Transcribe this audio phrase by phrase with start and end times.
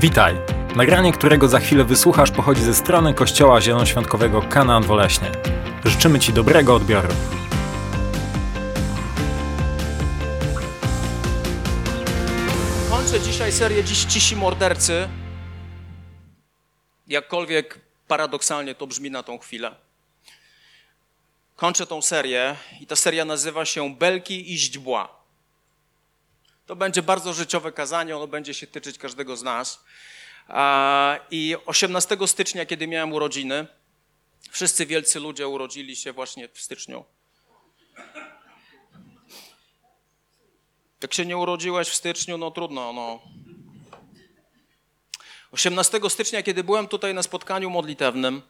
[0.00, 0.36] Witaj!
[0.76, 5.32] Nagranie, którego za chwilę wysłuchasz, pochodzi ze strony Kościoła Zielonoświątkowego Kanaan Woleśnie.
[5.84, 7.08] Życzymy Ci dobrego odbioru.
[12.90, 15.08] Kończę dzisiaj serię Dziś Cisi Mordercy.
[17.06, 19.74] Jakkolwiek paradoksalnie to brzmi na tą chwilę.
[21.56, 25.18] Kończę tą serię i ta seria nazywa się Belki i źdźbła.
[26.68, 29.84] To będzie bardzo życiowe kazanie, ono będzie się tyczyć każdego z nas.
[31.30, 33.66] I 18 stycznia, kiedy miałem urodziny,
[34.50, 37.04] wszyscy wielcy ludzie urodzili się właśnie w styczniu.
[41.02, 43.22] Jak się nie urodziłeś w styczniu, no trudno, no.
[45.50, 48.42] 18 stycznia, kiedy byłem tutaj na spotkaniu modlitewnym,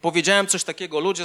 [0.00, 1.24] powiedziałem coś takiego, ludzie,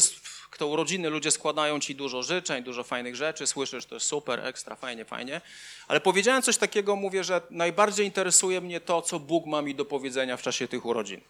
[0.54, 4.76] kto urodziny, ludzie składają ci dużo życzeń, dużo fajnych rzeczy, słyszysz, to jest super, ekstra,
[4.76, 5.42] fajnie, fajnie,
[5.88, 9.86] ale powiedziałem coś takiego, mówię, że najbardziej interesuje mnie to, co Bóg ma mi do
[9.86, 11.22] powiedzenia w czasie tych urodzin.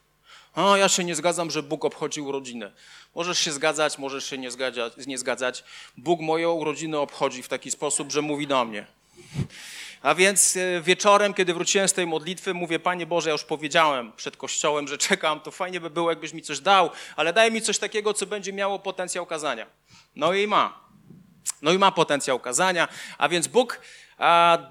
[0.55, 2.71] A ja się nie zgadzam, że Bóg obchodzi urodziny.
[3.15, 4.93] Możesz się zgadzać, możesz się nie zgadzać.
[5.07, 5.63] Nie zgadzać.
[5.97, 8.87] Bóg moje urodziny obchodzi w taki sposób, że mówi do mnie.
[10.03, 14.11] A więc e, wieczorem, kiedy wróciłem z tej modlitwy, mówię, Panie Boże, ja już powiedziałem
[14.11, 17.61] przed kościołem, że czekam, to fajnie by było, jakbyś mi coś dał, ale daj mi
[17.61, 19.65] coś takiego, co będzie miało potencjał kazania.
[20.15, 20.79] No i ma.
[21.61, 22.87] No i ma potencjał kazania.
[23.17, 23.81] A więc Bóg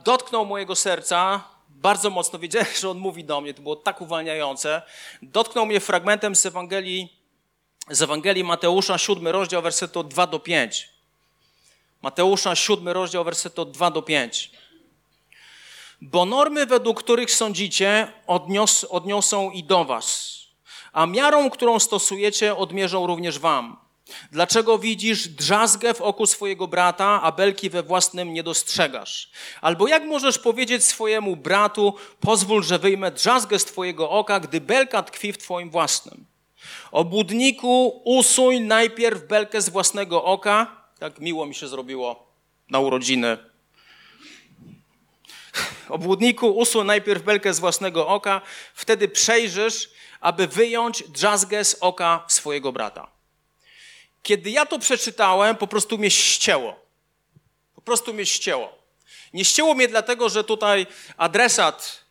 [0.04, 2.38] dotknął mojego serca bardzo mocno.
[2.38, 4.82] Wiedziałem, że On mówi do mnie, to było tak uwalniające.
[5.22, 7.16] Dotknął mnie fragmentem z Ewangelii,
[7.90, 10.88] z Ewangelii Mateusza, 7 rozdział, wersetu od 2 do 5.
[12.02, 14.61] Mateusza, 7 rozdział, wersetu od 2 do 5.
[16.04, 20.38] Bo normy, według których sądzicie, odnios, odniosą i do was,
[20.92, 23.76] a miarą, którą stosujecie, odmierzą również wam.
[24.32, 29.30] Dlaczego widzisz drzazgę w oku swojego brata, a belki we własnym nie dostrzegasz?
[29.60, 35.02] Albo jak możesz powiedzieć swojemu bratu, pozwól, że wyjmę drzazgę z twojego oka, gdy belka
[35.02, 36.26] tkwi w twoim własnym?
[36.92, 40.84] Obłudniku, usuń najpierw belkę z własnego oka.
[40.98, 42.26] Tak miło mi się zrobiło
[42.70, 43.51] na urodziny.
[45.88, 48.40] Obłudniku, usuń najpierw belkę z własnego oka,
[48.74, 49.90] wtedy przejrzysz,
[50.20, 53.10] aby wyjąć drzazgę z oka swojego brata.
[54.22, 56.76] Kiedy ja to przeczytałem, po prostu mnie ścięło.
[57.74, 58.78] Po prostu mnie ścięło.
[59.32, 60.86] Nie ścięło mnie dlatego, że tutaj
[61.16, 62.04] adresat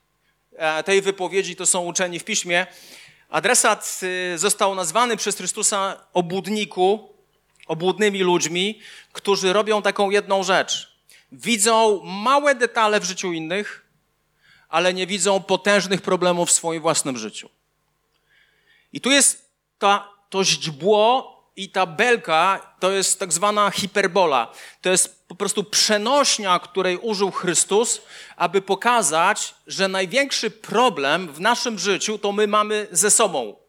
[0.55, 2.67] e, tej wypowiedzi to są uczeni w piśmie.
[3.31, 7.13] Adresat y, został nazwany przez Chrystusa obłudniku,
[7.67, 8.79] obłudnymi ludźmi,
[9.13, 10.90] którzy robią taką jedną rzecz.
[11.31, 13.85] Widzą małe detale w życiu innych,
[14.69, 17.49] ale nie widzą potężnych problemów w swoim własnym życiu.
[18.93, 24.51] I tu jest ta, to źdźbło i ta belka to jest tak zwana hiperbola.
[24.81, 28.01] To jest po prostu przenośnia, której użył Chrystus,
[28.35, 33.60] aby pokazać, że największy problem w naszym życiu to my mamy ze sobą.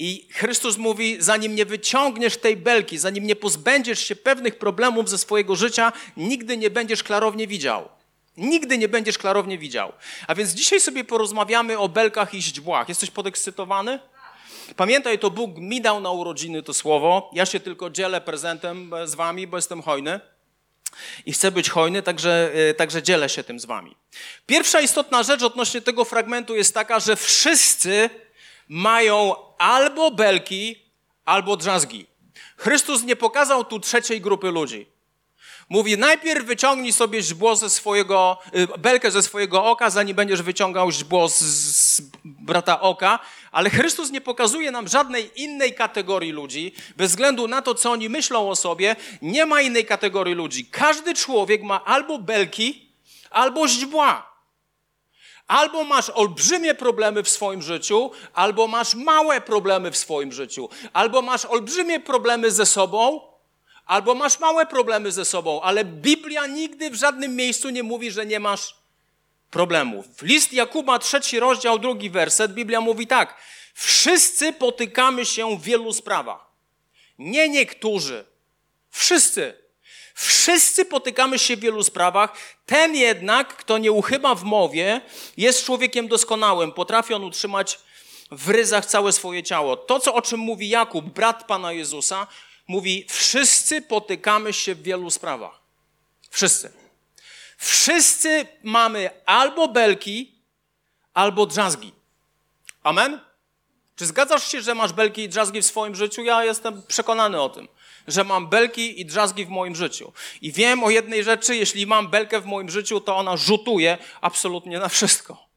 [0.00, 5.18] I Chrystus mówi, zanim nie wyciągniesz tej belki, zanim nie pozbędziesz się pewnych problemów ze
[5.18, 7.88] swojego życia, nigdy nie będziesz klarownie widział.
[8.36, 9.92] Nigdy nie będziesz klarownie widział.
[10.26, 12.88] A więc dzisiaj sobie porozmawiamy o belkach i źdźbłach.
[12.88, 13.98] Jesteś podekscytowany?
[14.76, 17.30] Pamiętaj, to Bóg mi dał na urodziny to słowo.
[17.34, 20.20] Ja się tylko dzielę prezentem z wami, bo jestem hojny.
[21.26, 23.96] I chcę być hojny, także, e, także dzielę się tym z wami.
[24.46, 28.10] Pierwsza istotna rzecz odnośnie tego fragmentu jest taka, że wszyscy
[28.68, 30.76] mają albo belki,
[31.24, 32.06] albo drzazgi.
[32.56, 34.86] Chrystus nie pokazał tu trzeciej grupy ludzi.
[35.68, 40.90] Mówi, najpierw wyciągnij sobie źdźbło ze swojego, y, belkę ze swojego oka, zanim będziesz wyciągał
[40.90, 43.18] źdźbło z, z brata oka.
[43.52, 48.08] Ale Chrystus nie pokazuje nam żadnej innej kategorii ludzi, bez względu na to, co oni
[48.08, 48.96] myślą o sobie.
[49.22, 50.66] Nie ma innej kategorii ludzi.
[50.66, 52.88] Każdy człowiek ma albo belki,
[53.30, 54.37] albo źdźbła.
[55.48, 60.68] Albo masz olbrzymie problemy w swoim życiu, albo masz małe problemy w swoim życiu.
[60.92, 63.20] Albo masz olbrzymie problemy ze sobą,
[63.86, 68.26] albo masz małe problemy ze sobą, ale Biblia nigdy w żadnym miejscu nie mówi, że
[68.26, 68.74] nie masz
[69.50, 70.06] problemów.
[70.22, 73.36] List Jakuba, trzeci rozdział, drugi werset, Biblia mówi tak.
[73.74, 76.46] Wszyscy potykamy się w wielu sprawach.
[77.18, 78.24] Nie niektórzy.
[78.90, 79.67] Wszyscy.
[80.18, 82.32] Wszyscy potykamy się w wielu sprawach.
[82.66, 85.00] Ten jednak, kto nie uchyba w mowie,
[85.36, 86.72] jest człowiekiem doskonałym.
[86.72, 87.78] Potrafi on utrzymać
[88.30, 89.76] w ryzach całe swoje ciało.
[89.76, 92.26] To, co, o czym mówi Jakub, brat Pana Jezusa,
[92.68, 95.60] mówi, wszyscy potykamy się w wielu sprawach.
[96.30, 96.72] Wszyscy.
[97.58, 100.34] Wszyscy mamy albo belki,
[101.14, 101.92] albo drzazgi.
[102.82, 103.20] Amen?
[103.96, 106.22] Czy zgadzasz się, że masz belki i drzazgi w swoim życiu?
[106.22, 107.68] Ja jestem przekonany o tym.
[108.08, 110.12] Że mam belki i drzazgi w moim życiu.
[110.42, 114.78] I wiem o jednej rzeczy, jeśli mam belkę w moim życiu, to ona rzutuje absolutnie
[114.78, 115.48] na wszystko.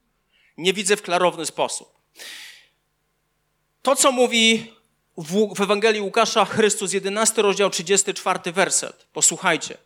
[0.58, 2.02] Nie widzę w klarowny sposób.
[3.82, 4.74] To, co mówi
[5.18, 9.08] w, Ewangelii Łukasza Chrystus, 11 rozdział, 34 werset.
[9.14, 9.78] Posłuchajcie.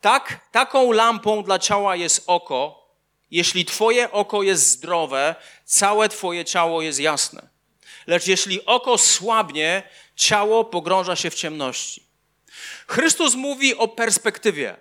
[0.00, 2.86] Tak, taką lampą dla ciała jest oko.
[3.30, 5.34] Jeśli twoje oko jest zdrowe,
[5.64, 7.48] całe twoje ciało jest jasne.
[8.06, 9.82] Lecz jeśli oko słabnie,
[10.16, 12.06] ciało pogrąża się w ciemności.
[12.88, 14.76] Chrystus mówi o perspektywie.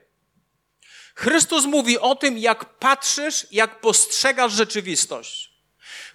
[1.15, 5.55] Chrystus mówi o tym, jak patrzysz, jak postrzegasz rzeczywistość.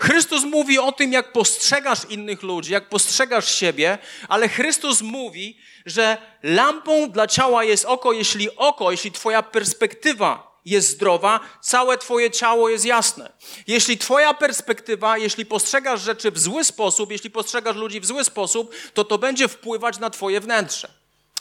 [0.00, 6.16] Chrystus mówi o tym, jak postrzegasz innych ludzi, jak postrzegasz siebie, ale Chrystus mówi, że
[6.42, 12.68] lampą dla ciała jest oko, jeśli oko, jeśli Twoja perspektywa jest zdrowa, całe Twoje ciało
[12.68, 13.32] jest jasne.
[13.66, 18.74] Jeśli Twoja perspektywa, jeśli postrzegasz rzeczy w zły sposób, jeśli postrzegasz ludzi w zły sposób,
[18.94, 20.90] to to będzie wpływać na Twoje wnętrze.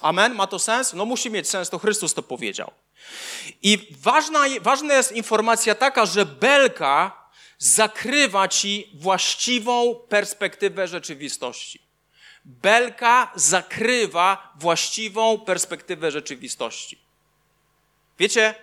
[0.02, 0.36] Amen?
[0.36, 0.94] Ma to sens?
[0.94, 2.72] No musi mieć sens, to Chrystus to powiedział.
[3.64, 7.20] I ważna, ważna jest informacja taka, że belka
[7.58, 11.82] zakrywa ci właściwą perspektywę rzeczywistości.
[12.46, 16.98] Belka zakrywa właściwą perspektywę rzeczywistości.
[18.20, 18.56] Wiecie,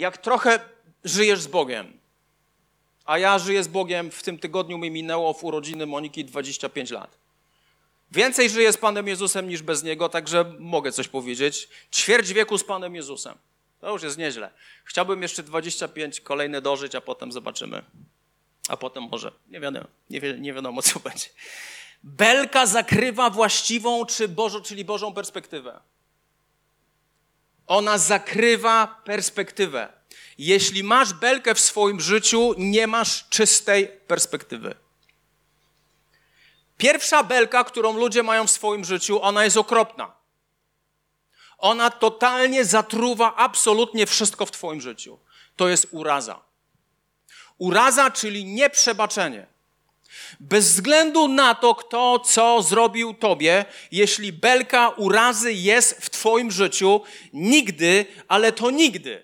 [0.00, 0.60] jak trochę
[1.04, 2.00] żyjesz z Bogiem,
[3.04, 7.18] a ja żyję z Bogiem, w tym tygodniu mi minęło w urodziny Moniki 25 lat.
[8.12, 11.68] Więcej żyję z Panem Jezusem niż bez Niego, także mogę coś powiedzieć.
[11.92, 13.38] Ćwierć wieku z Panem Jezusem.
[13.80, 14.50] To już jest nieźle.
[14.84, 17.82] Chciałbym jeszcze 25 kolejne dożyć, a potem zobaczymy.
[18.68, 19.32] A potem może.
[19.48, 21.28] Nie wiadomo, nie, wi nie wiadomo co będzie.
[22.02, 25.80] Belka zakrywa właściwą, czy Bożą, czyli Bożą perspektywę.
[27.70, 29.92] Ona zakrywa perspektywę.
[30.38, 34.74] Jeśli masz belkę w swoim życiu, nie masz czystej perspektywy.
[36.76, 40.12] Pierwsza belka, którą ludzie mają w swoim życiu, ona jest okropna.
[41.58, 45.18] Ona totalnie zatruwa absolutnie wszystko w Twoim życiu.
[45.56, 46.40] To jest uraza.
[47.58, 49.46] Uraza, czyli nieprzebaczenie.
[50.40, 57.00] Bez względu na to, kto co zrobił Tobie, jeśli belka urazy jest w Twoim życiu,
[57.32, 59.22] nigdy, ale to nigdy,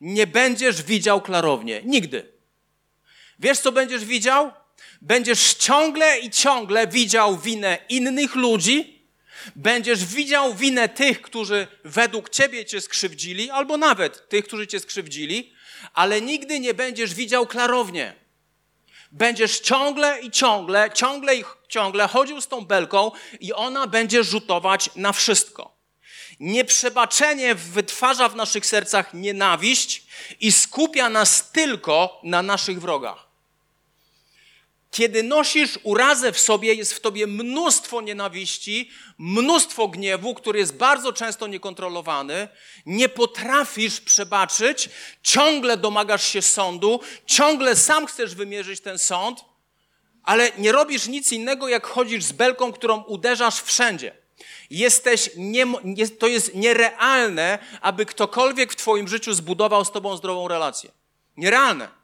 [0.00, 1.82] nie będziesz widział klarownie.
[1.84, 2.32] Nigdy.
[3.38, 4.52] Wiesz, co będziesz widział?
[5.02, 8.94] Będziesz ciągle i ciągle widział winę innych ludzi,
[9.56, 15.52] Będziesz widział winę tych, którzy według ciebie cię skrzywdzili, albo nawet tych, którzy cię skrzywdzili,
[15.94, 18.23] ale nigdy nie będziesz widział klarownie.
[19.14, 24.90] Będziesz ciągle i ciągle, ciągle i ciągle chodził z tą belką i ona będzie rzutować
[24.96, 25.76] na wszystko.
[26.40, 30.02] Nieprzebaczenie wytwarza w naszych sercach nienawiść
[30.40, 33.23] i skupia nas tylko na naszych wrogach.
[34.94, 41.12] Kiedy nosisz urazę w sobie, jest w tobie mnóstwo nienawiści, mnóstwo gniewu, który jest bardzo
[41.12, 42.48] często niekontrolowany.
[42.86, 44.90] Nie potrafisz przebaczyć,
[45.22, 49.44] ciągle domagasz się sądu, ciągle sam chcesz wymierzyć ten sąd,
[50.22, 54.16] ale nie robisz nic innego, jak chodzisz z belką, którą uderzasz wszędzie.
[54.70, 55.66] Jesteś nie,
[56.18, 60.90] to jest nierealne, aby ktokolwiek w Twoim życiu zbudował z Tobą zdrową relację.
[61.36, 62.03] Nierealne.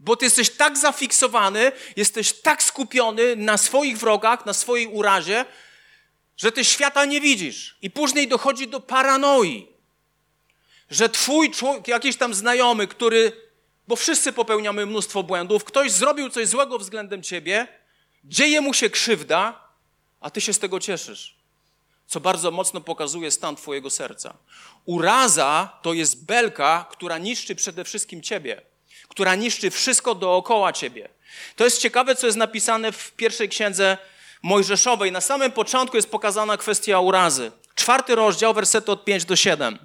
[0.00, 5.44] Bo ty jesteś tak zafiksowany, jesteś tak skupiony na swoich wrogach, na swojej urazie,
[6.36, 7.76] że ty świata nie widzisz.
[7.82, 9.66] I później dochodzi do paranoi,
[10.90, 13.32] że twój człowiek, jakiś tam znajomy, który,
[13.88, 17.68] bo wszyscy popełniamy mnóstwo błędów, ktoś zrobił coś złego względem ciebie,
[18.24, 19.68] dzieje mu się krzywda,
[20.20, 21.36] a ty się z tego cieszysz.
[22.06, 24.36] Co bardzo mocno pokazuje stan twojego serca.
[24.84, 28.62] Uraza to jest belka, która niszczy przede wszystkim ciebie
[29.16, 31.08] która niszczy wszystko dookoła ciebie.
[31.56, 33.98] To jest ciekawe, co jest napisane w pierwszej księdze
[34.42, 35.12] Mojżeszowej.
[35.12, 37.52] Na samym początku jest pokazana kwestia urazy.
[37.74, 39.78] Czwarty rozdział, wersety od 5 do 7.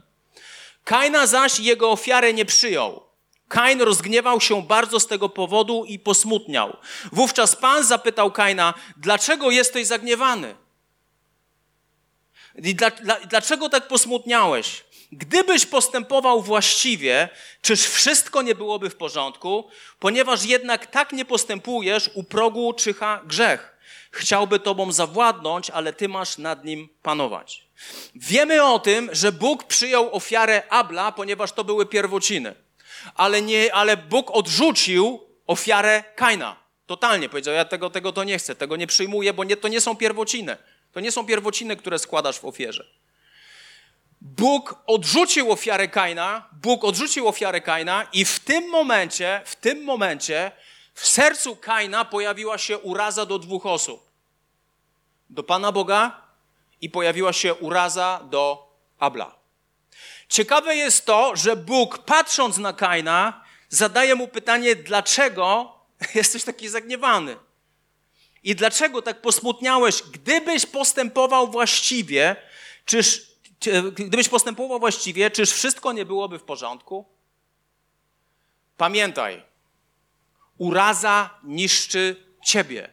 [0.83, 3.03] Kaina zaś jego ofiarę nie przyjął.
[3.47, 6.77] Kain rozgniewał się bardzo z tego powodu i posmutniał.
[7.11, 10.55] Wówczas Pan zapytał Kaina, dlaczego jesteś zagniewany?
[12.55, 14.83] I dla, dla, dlaczego tak posmutniałeś?
[15.11, 17.29] Gdybyś postępował właściwie,
[17.61, 19.69] czyż wszystko nie byłoby w porządku?
[19.99, 23.77] Ponieważ jednak tak nie postępujesz, u progu czyha grzech.
[24.11, 27.63] Chciałby tobą zawładnąć, ale ty masz nad nim panować.
[28.15, 32.55] Wiemy o tym, że Bóg przyjął ofiarę Abla, ponieważ to były pierwociny.
[33.15, 36.55] Ale, nie, ale Bóg odrzucił ofiarę Kaina.
[36.85, 39.81] Totalnie powiedział, ja tego, tego to nie chcę, tego nie przyjmuję, bo nie, to nie
[39.81, 40.57] są pierwociny.
[40.91, 43.00] To nie są pierwociny, które składasz w ofierze.
[44.21, 50.51] Bóg odrzucił ofiarę Kaina, Bóg odrzucił ofiarę Kaina i w tym momencie, w tym momencie
[50.93, 54.11] w sercu Kaina pojawiła się uraza do dwóch osób.
[55.29, 56.21] Do Pana Boga
[56.81, 59.35] i pojawiła się uraza do Abla.
[60.29, 65.75] Ciekawe jest to, że Bóg patrząc na Kaina zadaje mu pytanie, dlaczego
[66.15, 67.37] jesteś taki zagniewany?
[68.43, 70.03] I dlaczego tak posmutniałeś?
[70.03, 72.35] Gdybyś postępował właściwie,
[72.85, 73.30] czyż,
[73.93, 77.05] gdybyś postępował właściwie, czyż wszystko nie byłoby w porządku?
[78.77, 79.43] Pamiętaj,
[80.57, 82.15] uraza niszczy
[82.45, 82.89] ciebie.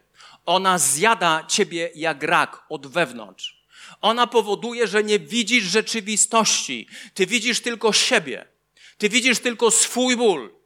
[0.47, 3.65] Ona zjada ciebie jak rak od wewnątrz.
[4.01, 6.89] Ona powoduje, że nie widzisz rzeczywistości.
[7.15, 8.47] Ty widzisz tylko siebie.
[8.99, 10.59] Ty widzisz tylko swój ból.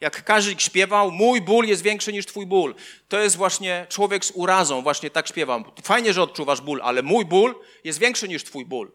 [0.00, 2.74] Jak Kazik śpiewał, mój ból jest większy niż twój ból.
[3.08, 5.64] To jest właśnie człowiek z urazą, właśnie tak śpiewam.
[5.82, 8.92] Fajnie, że odczuwasz ból, ale mój ból jest większy niż twój ból.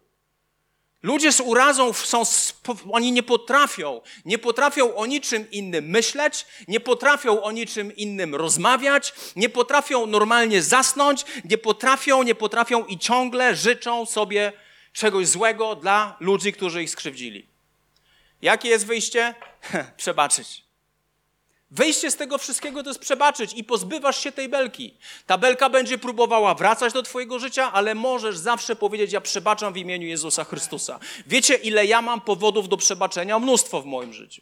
[1.04, 2.24] Ludzie z urazą są,
[2.92, 9.14] oni nie potrafią, nie potrafią o niczym innym myśleć, nie potrafią o niczym innym rozmawiać,
[9.36, 14.54] nie potrafią normalnie zasnąć, nie potrafią, nie potrafią i ciągle życzą sobie
[14.94, 17.48] czegoś złego dla ludzi, którzy ich skrzywdzili.
[18.42, 19.36] Jakie jest wyjście?
[19.98, 20.65] Przebaczyć.
[21.72, 24.98] Wejście z tego wszystkiego to jest przebaczyć i pozbywasz się tej belki.
[25.26, 29.78] Ta belka będzie próbowała wracać do Twojego życia, ale możesz zawsze powiedzieć: Ja przebaczam w
[29.78, 31.00] imieniu Jezusa Chrystusa.
[31.28, 33.40] Wiecie, ile ja mam powodów do przebaczenia?
[33.40, 34.42] Mnóstwo w moim życiu.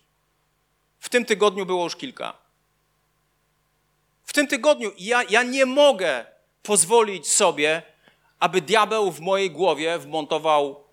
[0.99, 2.33] W tym tygodniu było już kilka.
[4.23, 6.25] W tym tygodniu ja, ja nie mogę
[6.63, 7.81] pozwolić sobie,
[8.39, 10.83] aby diabeł w mojej głowie wmontował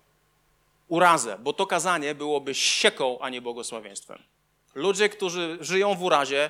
[0.87, 4.30] urazę, bo to kazanie byłoby sieką, a nie błogosławieństwem.
[4.75, 6.49] Ludzie, którzy żyją w urazie,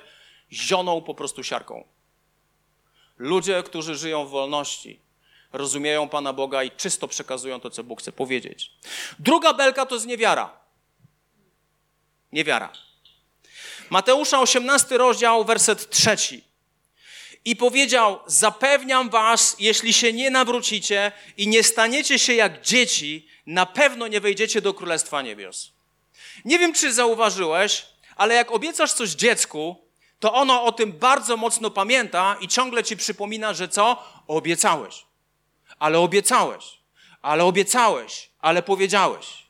[0.51, 1.83] zioną po prostu siarką.
[3.17, 4.99] Ludzie, którzy żyją w wolności,
[5.53, 8.71] rozumieją Pana Boga i czysto przekazują to, co Bóg chce powiedzieć.
[9.19, 10.59] Druga belka to jest niewiara.
[12.31, 12.73] Niewiara.
[13.89, 16.43] Mateusza 18 rozdział, werset trzeci.
[17.45, 23.65] I powiedział: Zapewniam was, jeśli się nie nawrócicie i nie staniecie się jak dzieci, na
[23.65, 25.71] pewno nie wejdziecie do Królestwa Niebios.
[26.45, 27.85] Nie wiem, czy zauważyłeś,
[28.21, 29.75] ale jak obiecasz coś dziecku,
[30.19, 34.03] to ono o tym bardzo mocno pamięta i ciągle ci przypomina, że co?
[34.27, 35.05] Obiecałeś.
[35.79, 36.63] Ale obiecałeś.
[37.21, 38.29] Ale obiecałeś.
[38.39, 39.47] Ale powiedziałeś.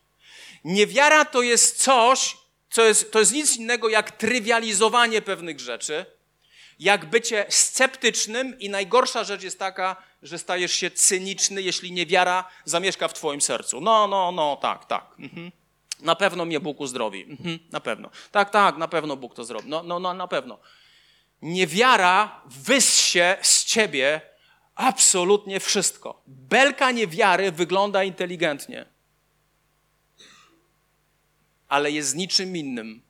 [0.64, 2.38] Niewiara to jest coś,
[2.70, 6.06] co jest, to jest nic innego jak trywializowanie pewnych rzeczy,
[6.80, 13.08] jak bycie sceptycznym i najgorsza rzecz jest taka, że stajesz się cyniczny, jeśli niewiara zamieszka
[13.08, 13.82] w twoim sercu.
[13.82, 15.06] No, no, no, tak, tak.
[15.20, 15.52] Mhm.
[16.02, 17.24] Na pewno mnie Bóg uzdrowi.
[17.24, 18.10] Mhm, na pewno.
[18.32, 19.70] Tak, tak, na pewno Bóg to zrobi.
[19.70, 20.60] No, no, no, na pewno.
[21.42, 24.22] Niewiara wyssie z ciebie
[24.76, 26.22] absolutnie wszystko.
[26.28, 28.86] Belka niewiary wygląda inteligentnie,
[31.68, 33.02] ale jest niczym innym,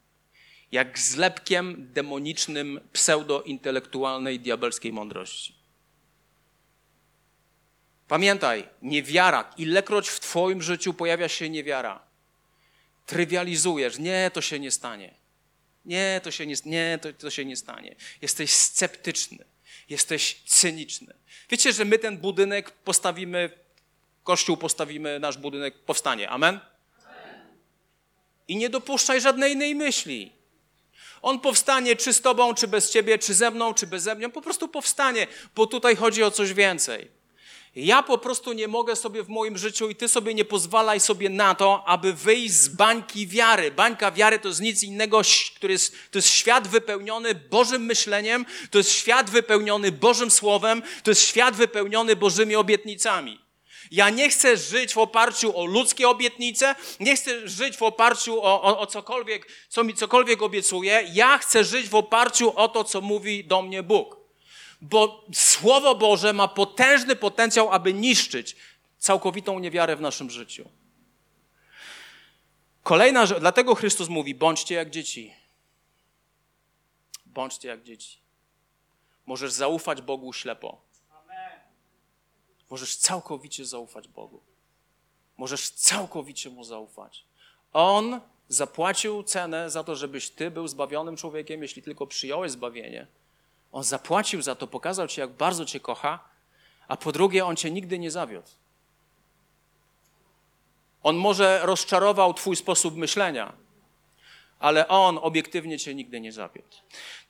[0.71, 5.55] jak zlepkiem demonicznym pseudo-intelektualnej diabelskiej mądrości.
[8.07, 12.10] Pamiętaj, niewiara, ilekroć w Twoim życiu pojawia się niewiara,
[13.11, 13.99] trywializujesz.
[13.99, 15.13] Nie, to się nie stanie.
[15.85, 17.95] Nie, to się nie, nie to, to się nie stanie.
[18.21, 19.45] Jesteś sceptyczny.
[19.89, 21.13] Jesteś cyniczny.
[21.49, 23.49] Wiecie, że my ten budynek postawimy,
[24.23, 26.29] kościół postawimy, nasz budynek powstanie.
[26.29, 26.59] Amen?
[28.47, 30.31] I nie dopuszczaj żadnej innej myśli.
[31.21, 34.29] On powstanie czy z tobą, czy bez ciebie, czy ze mną, czy bez mnie.
[34.29, 37.20] Po prostu powstanie, bo tutaj chodzi o coś więcej.
[37.75, 41.29] Ja po prostu nie mogę sobie w moim życiu i ty sobie nie pozwalaj sobie
[41.29, 43.71] na to, aby wyjść z bańki wiary.
[43.71, 45.21] Bańka wiary to jest nic innego,
[45.55, 51.11] który jest, to jest świat wypełniony Bożym myśleniem, to jest świat wypełniony Bożym Słowem, to
[51.11, 53.39] jest świat wypełniony Bożymi obietnicami.
[53.91, 58.61] Ja nie chcę żyć w oparciu o ludzkie obietnice, nie chcę żyć w oparciu o,
[58.61, 61.09] o, o cokolwiek, co mi cokolwiek obiecuje.
[61.13, 64.20] Ja chcę żyć w oparciu o to, co mówi do mnie Bóg
[64.81, 68.55] bo Słowo Boże ma potężny potencjał, aby niszczyć
[68.97, 70.69] całkowitą niewiarę w naszym życiu.
[72.83, 75.33] Kolejna rzecz, dlatego Chrystus mówi: bądźcie jak dzieci.
[77.25, 78.17] Bądźcie jak dzieci.
[79.25, 80.81] Możesz zaufać Bogu ślepo.
[82.69, 84.41] Możesz całkowicie zaufać Bogu.
[85.37, 87.25] Możesz całkowicie Mu zaufać.
[87.73, 93.07] On zapłacił cenę za to, żebyś ty był zbawionym człowiekiem, jeśli tylko przyjąłeś zbawienie.
[93.71, 96.19] On zapłacił za to, pokazał ci, jak bardzo cię kocha,
[96.87, 98.49] a po drugie, on cię nigdy nie zawiódł.
[101.03, 103.53] On może rozczarował twój sposób myślenia,
[104.59, 106.77] ale on obiektywnie cię nigdy nie zawiódł.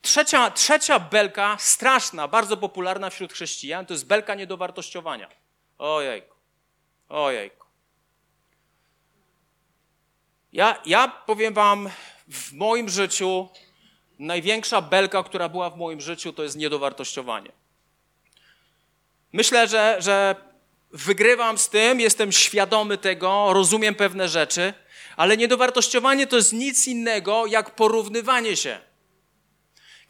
[0.02, 5.28] Trzecia, trzecia belka, straszna, bardzo popularna wśród chrześcijan, to jest belka niedowartościowania.
[5.78, 6.36] Ojejku,
[7.08, 7.66] ojejku.
[10.52, 11.90] Ja, ja powiem wam,
[12.28, 13.48] w moim życiu
[14.18, 17.52] największa belka, która była w moim życiu, to jest niedowartościowanie.
[19.32, 20.36] Myślę, że, że
[20.90, 24.74] wygrywam z tym, jestem świadomy tego, rozumiem pewne rzeczy,
[25.16, 28.91] ale niedowartościowanie to jest nic innego jak porównywanie się.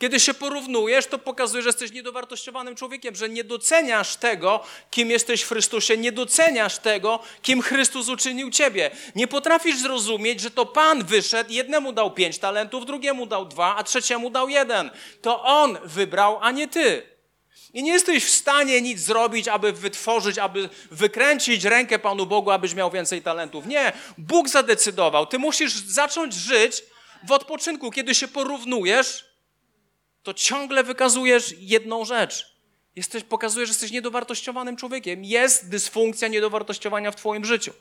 [0.03, 5.43] Kiedy się porównujesz, to pokazuje, że jesteś niedowartościowanym człowiekiem, że nie doceniasz tego, kim jesteś
[5.43, 8.91] w Chrystusie, nie doceniasz tego, kim Chrystus uczynił ciebie.
[9.15, 13.85] Nie potrafisz zrozumieć, że to Pan wyszedł, jednemu dał pięć talentów, drugiemu dał dwa, a
[13.85, 14.91] trzeciemu dał jeden.
[15.21, 17.03] To On wybrał, a nie ty.
[17.75, 22.75] I nie jesteś w stanie nic zrobić, aby wytworzyć, aby wykręcić rękę Panu Bogu, abyś
[22.75, 23.67] miał więcej talentów.
[23.67, 25.27] Nie, Bóg zadecydował.
[25.27, 26.83] Ty musisz zacząć żyć
[27.29, 27.91] w odpoczynku.
[27.91, 29.32] Kiedy się porównujesz,
[30.23, 32.57] to ciągle wykazujesz jedną rzecz.
[32.97, 35.25] Jesteś, pokazujesz, że jesteś niedowartościowanym człowiekiem.
[35.25, 37.73] Jest dysfunkcja niedowartościowania w Twoim życiu.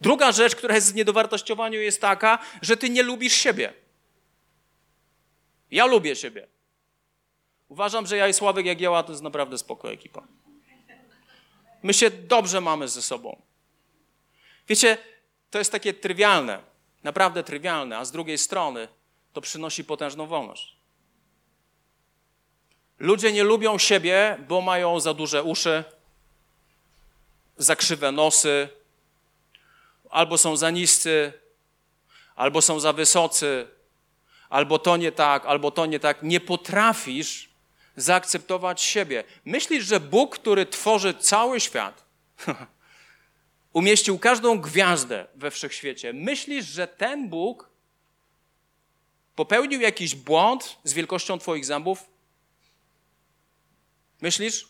[0.00, 3.72] Druga rzecz, która jest w niedowartościowaniu, jest taka, że Ty nie lubisz siebie.
[5.70, 6.46] Ja lubię siebie.
[7.68, 10.26] Uważam, że ja i Sławek Jagieła to jest naprawdę spoko ekipa.
[11.82, 13.42] My się dobrze mamy ze sobą.
[14.68, 14.98] Wiecie,
[15.50, 16.62] to jest takie trywialne,
[17.02, 18.88] naprawdę trywialne, a z drugiej strony
[19.32, 20.75] to przynosi potężną wolność.
[22.98, 25.84] Ludzie nie lubią siebie, bo mają za duże uszy,
[27.56, 28.68] za krzywe nosy,
[30.10, 31.32] albo są za niscy,
[32.36, 33.68] albo są za wysocy,
[34.48, 36.22] albo to nie tak, albo to nie tak.
[36.22, 37.48] Nie potrafisz
[37.96, 39.24] zaakceptować siebie.
[39.44, 42.04] Myślisz, że Bóg, który tworzy cały świat,
[43.72, 46.12] umieścił każdą gwiazdę we wszechświecie.
[46.12, 47.70] Myślisz, że ten Bóg
[49.34, 52.15] popełnił jakiś błąd z wielkością Twoich zębów?
[54.26, 54.68] Myślisz?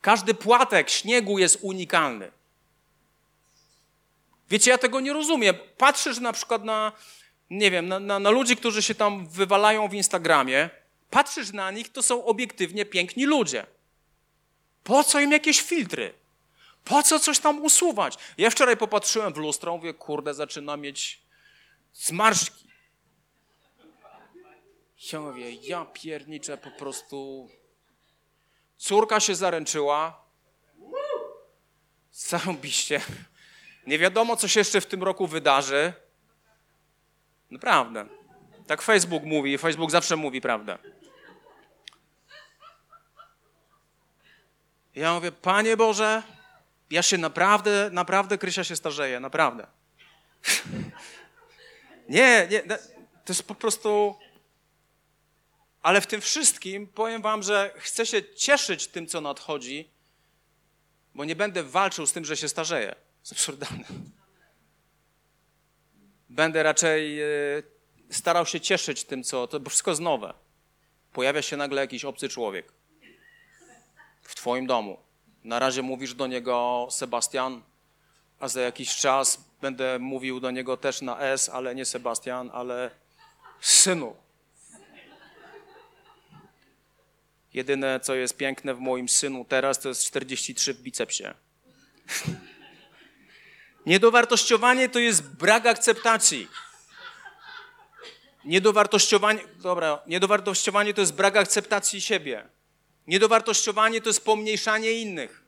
[0.00, 2.30] Każdy płatek śniegu jest unikalny.
[4.50, 5.56] Wiecie, ja tego nie rozumiem.
[5.78, 6.92] Patrzysz na przykład na,
[7.50, 10.70] nie wiem, na, na, na ludzi, którzy się tam wywalają w Instagramie,
[11.10, 13.66] patrzysz na nich, to są obiektywnie piękni ludzie.
[14.84, 16.14] Po co im jakieś filtry?
[16.84, 18.18] Po co coś tam usuwać?
[18.38, 21.20] Ja wczoraj popatrzyłem w lustro, mówię, kurde, zaczyna mieć
[21.92, 22.66] zmarszki.
[25.12, 27.48] Ja mówię, ja pierniczę po prostu
[28.76, 30.20] Córka się zaręczyła.
[32.12, 33.00] Zarąbiście.
[33.86, 35.92] Nie wiadomo, co się jeszcze w tym roku wydarzy.
[37.50, 38.06] Naprawdę.
[38.66, 39.58] Tak Facebook mówi.
[39.58, 40.78] Facebook zawsze mówi prawdę.
[44.94, 46.22] Ja mówię, Panie Boże,
[46.90, 49.66] ja się naprawdę, naprawdę, Krysia się starzeje, naprawdę.
[52.08, 52.62] nie, nie,
[53.24, 54.16] to jest po prostu
[55.82, 59.90] ale w tym wszystkim powiem Wam, że chcę się cieszyć tym, co nadchodzi,
[61.14, 62.90] bo nie będę walczył z tym, że się starzeję.
[62.90, 63.84] To jest absurdalne.
[66.28, 67.26] Będę raczej e,
[68.10, 69.46] starał się cieszyć tym, co.
[69.46, 70.34] To wszystko jest nowe.
[71.12, 72.72] Pojawia się nagle jakiś obcy człowiek
[74.22, 74.98] w Twoim domu.
[75.44, 77.62] Na razie mówisz do niego Sebastian,
[78.40, 82.90] a za jakiś czas będę mówił do niego też na S, ale nie Sebastian, ale
[83.60, 84.16] synu.
[87.56, 91.24] Jedyne, co jest piękne w moim synu teraz, to jest 43 w bicepsie.
[93.86, 96.48] Niedowartościowanie to jest brak akceptacji.
[98.44, 102.48] Niedowartościowanie, dobra, niedowartościowanie to jest brak akceptacji siebie.
[103.06, 105.45] Niedowartościowanie to jest pomniejszanie innych.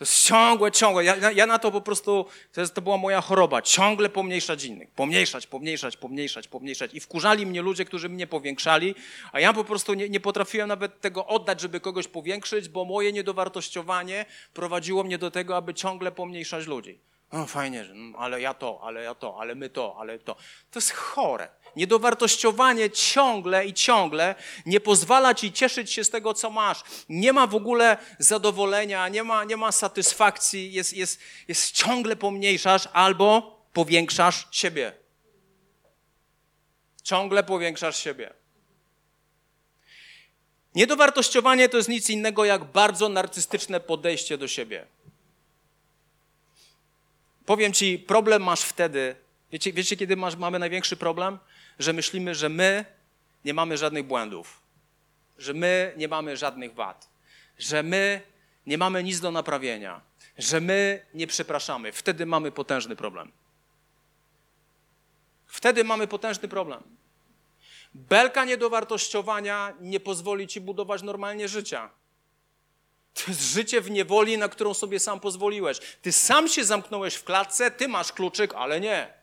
[0.00, 1.04] To jest ciągłe, ciągłe.
[1.04, 3.62] Ja, ja na to po prostu, to, jest, to była moja choroba.
[3.62, 4.90] Ciągle pomniejszać innych.
[4.90, 6.94] Pomniejszać, pomniejszać, pomniejszać, pomniejszać.
[6.94, 8.94] I wkurzali mnie ludzie, którzy mnie powiększali,
[9.32, 13.12] a ja po prostu nie, nie potrafiłem nawet tego oddać, żeby kogoś powiększyć, bo moje
[13.12, 16.98] niedowartościowanie prowadziło mnie do tego, aby ciągle pomniejszać ludzi.
[17.32, 17.84] No fajnie,
[18.18, 20.34] ale ja to, ale ja to, ale my to, ale to.
[20.70, 21.48] To jest chore.
[21.76, 24.34] Niedowartościowanie ciągle i ciągle
[24.66, 26.82] nie pozwala ci cieszyć się z tego, co masz.
[27.08, 32.88] Nie ma w ogóle zadowolenia, nie ma, nie ma satysfakcji, jest, jest, jest ciągle pomniejszasz
[32.92, 34.92] albo powiększasz siebie.
[37.02, 38.32] Ciągle powiększasz siebie.
[40.74, 44.86] Niedowartościowanie to jest nic innego jak bardzo narcystyczne podejście do siebie.
[47.46, 49.16] Powiem ci, problem masz wtedy.
[49.52, 51.38] Wiecie, wiecie kiedy masz, mamy największy problem?
[51.80, 52.84] Że myślimy, że my
[53.44, 54.62] nie mamy żadnych błędów,
[55.38, 57.08] że my nie mamy żadnych wad,
[57.58, 58.22] że my
[58.66, 60.00] nie mamy nic do naprawienia,
[60.38, 61.92] że my nie przepraszamy.
[61.92, 63.32] Wtedy mamy potężny problem.
[65.46, 66.82] Wtedy mamy potężny problem.
[67.94, 71.90] Belka niedowartościowania nie pozwoli ci budować normalnie życia.
[73.14, 75.78] To jest życie w niewoli, na którą sobie sam pozwoliłeś.
[76.02, 79.19] Ty sam się zamknąłeś w klatce, ty masz kluczyk, ale nie.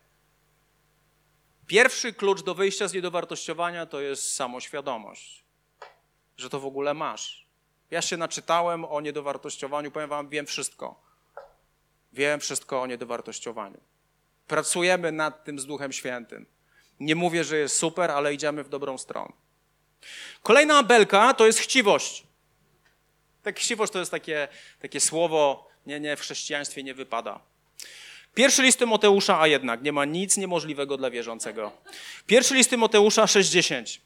[1.68, 5.44] Pierwszy klucz do wyjścia z niedowartościowania to jest samoświadomość,
[6.38, 7.48] że to w ogóle masz.
[7.92, 11.02] Ja się naczytałem o niedowartościowaniu, powiem wam, wiem wszystko.
[12.14, 13.78] Wiem wszystko o niedowartościowaniu.
[14.48, 16.46] Pracujemy nad tym z Duchem Świętym.
[17.00, 19.34] Nie mówię, że jest super, ale idziemy w dobrą stronę.
[20.44, 22.24] Kolejna belka to jest chciwość.
[23.44, 24.48] Tak chciwość to jest takie,
[24.80, 27.40] takie słowo, nie, nie, w chrześcijaństwie nie wypada.
[28.38, 31.72] Pierwszy list Tymoteusza, a jednak nie ma nic niemożliwego dla wierzącego.
[32.28, 34.00] Pierwszy list Tymoteusza 6:10.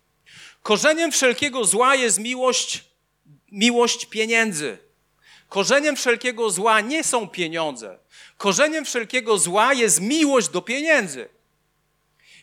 [0.63, 2.84] Korzeniem wszelkiego zła jest miłość,
[3.52, 4.78] miłość pieniędzy.
[5.50, 7.98] Korzeniem wszelkiego zła nie są pieniądze.
[8.38, 11.30] Korzeniem wszelkiego zła jest miłość do pieniędzy.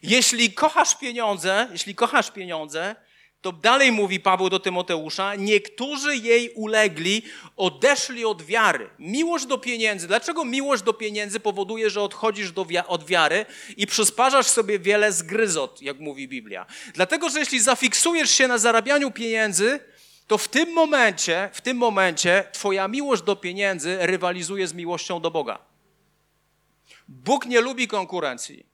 [0.03, 2.96] Jeśli kochasz pieniądze, jeśli kochasz pieniądze,
[3.40, 7.22] to dalej mówi Paweł do Tymoteusza, niektórzy jej ulegli,
[7.57, 8.90] odeszli od wiary.
[8.98, 10.07] Miłość do pieniędzy.
[10.09, 13.46] Dlaczego miłość do pieniędzy powoduje, że odchodzisz do od wiary
[13.77, 16.66] i przysparzasz sobie wiele zgryzot, jak mówi Biblia?
[16.94, 19.81] Dlatego, że jeśli zafiksujesz się na zarabianiu pieniędzy,
[20.27, 25.31] to w tym momencie, w tym momencie twoja miłość do pieniędzy rywalizuje z miłością do
[25.31, 25.59] Boga.
[27.09, 28.66] Bóg nie lubi konkurencji.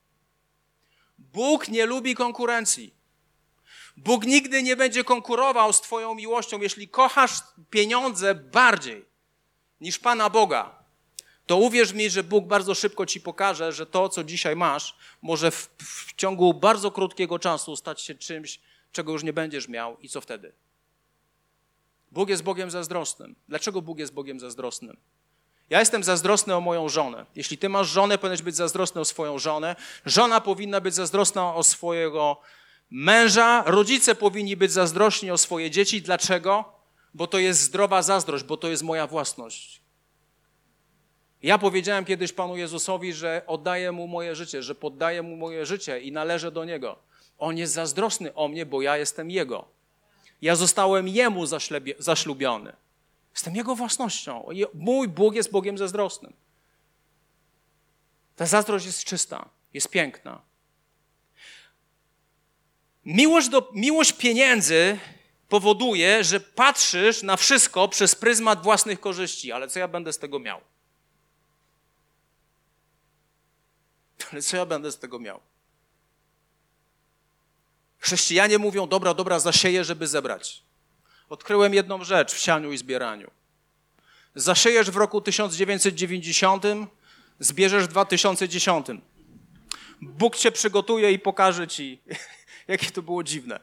[1.18, 3.03] Bóg nie lubi konkurencji.
[3.96, 6.60] Bóg nigdy nie będzie konkurował z Twoją miłością.
[6.60, 7.30] Jeśli kochasz
[7.70, 9.04] pieniądze bardziej
[9.80, 10.84] niż Pana Boga,
[11.46, 15.50] to uwierz mi, że Bóg bardzo szybko Ci pokaże, że to, co dzisiaj masz, może
[15.50, 18.60] w, w ciągu bardzo krótkiego czasu stać się czymś,
[18.92, 20.52] czego już nie będziesz miał i co wtedy?
[22.12, 23.34] Bóg jest Bogiem zazdrosnym.
[23.48, 24.96] Dlaczego Bóg jest Bogiem zazdrosnym?
[25.70, 27.26] Ja jestem zazdrosny o moją żonę.
[27.34, 29.76] Jeśli ty masz żonę, powinieneś być zazdrosny o swoją żonę.
[30.06, 32.40] Żona powinna być zazdrosna o swojego
[32.94, 33.62] męża.
[33.66, 36.02] Rodzice powinni być zazdrośni o swoje dzieci.
[36.02, 36.64] Dlaczego?
[37.14, 39.80] Bo to jest zdrowa zazdrość, bo to jest moja własność.
[41.42, 46.00] Ja powiedziałem kiedyś Panu Jezusowi, że oddaję Mu moje życie, że poddaję Mu moje życie
[46.00, 46.98] i należę do Niego.
[47.38, 49.64] On jest zazdrosny o mnie, bo ja jestem Jego.
[50.42, 51.46] Ja zostałem Jemu
[51.98, 52.72] zaślubiony.
[53.34, 54.46] Jestem Jego własnością.
[54.74, 56.32] Mój Bóg jest Bogiem zazdrosnym.
[58.36, 60.42] Ta zazdrość jest czysta, jest piękna.
[63.06, 64.98] Miłość, do, miłość pieniędzy
[65.48, 69.52] powoduje, że patrzysz na wszystko przez pryzmat własnych korzyści.
[69.52, 70.60] Ale co ja będę z tego miał?
[74.32, 75.40] Ale co ja będę z tego miał?
[77.98, 80.62] Chrześcijanie mówią, dobra, dobra, zasieję, żeby zebrać.
[81.28, 83.30] Odkryłem jedną rzecz w sianiu i zbieraniu.
[84.34, 86.64] Zasiejesz w roku 1990,
[87.38, 88.86] zbierzesz w 2010.
[90.00, 92.02] Bóg cię przygotuje i pokaże ci,
[92.68, 93.60] jakie to było dziwne.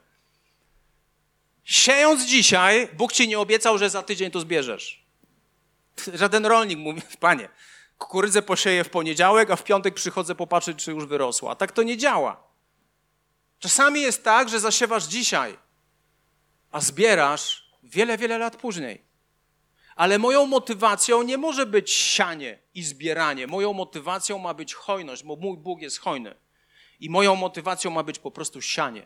[1.63, 5.05] Siejąc dzisiaj, Bóg ci nie obiecał, że za tydzień to zbierzesz.
[6.13, 7.49] Żaden rolnik mówi, panie,
[7.97, 11.55] kukurydzę posieję w poniedziałek, a w piątek przychodzę popatrzeć, czy już wyrosła.
[11.55, 12.43] Tak to nie działa.
[13.59, 15.57] Czasami jest tak, że zasiewasz dzisiaj,
[16.71, 19.11] a zbierasz wiele, wiele lat później.
[19.95, 23.47] Ale moją motywacją nie może być sianie i zbieranie.
[23.47, 26.35] Moją motywacją ma być hojność, bo mój Bóg jest hojny.
[27.01, 29.05] I moją motywacją ma być po prostu sianie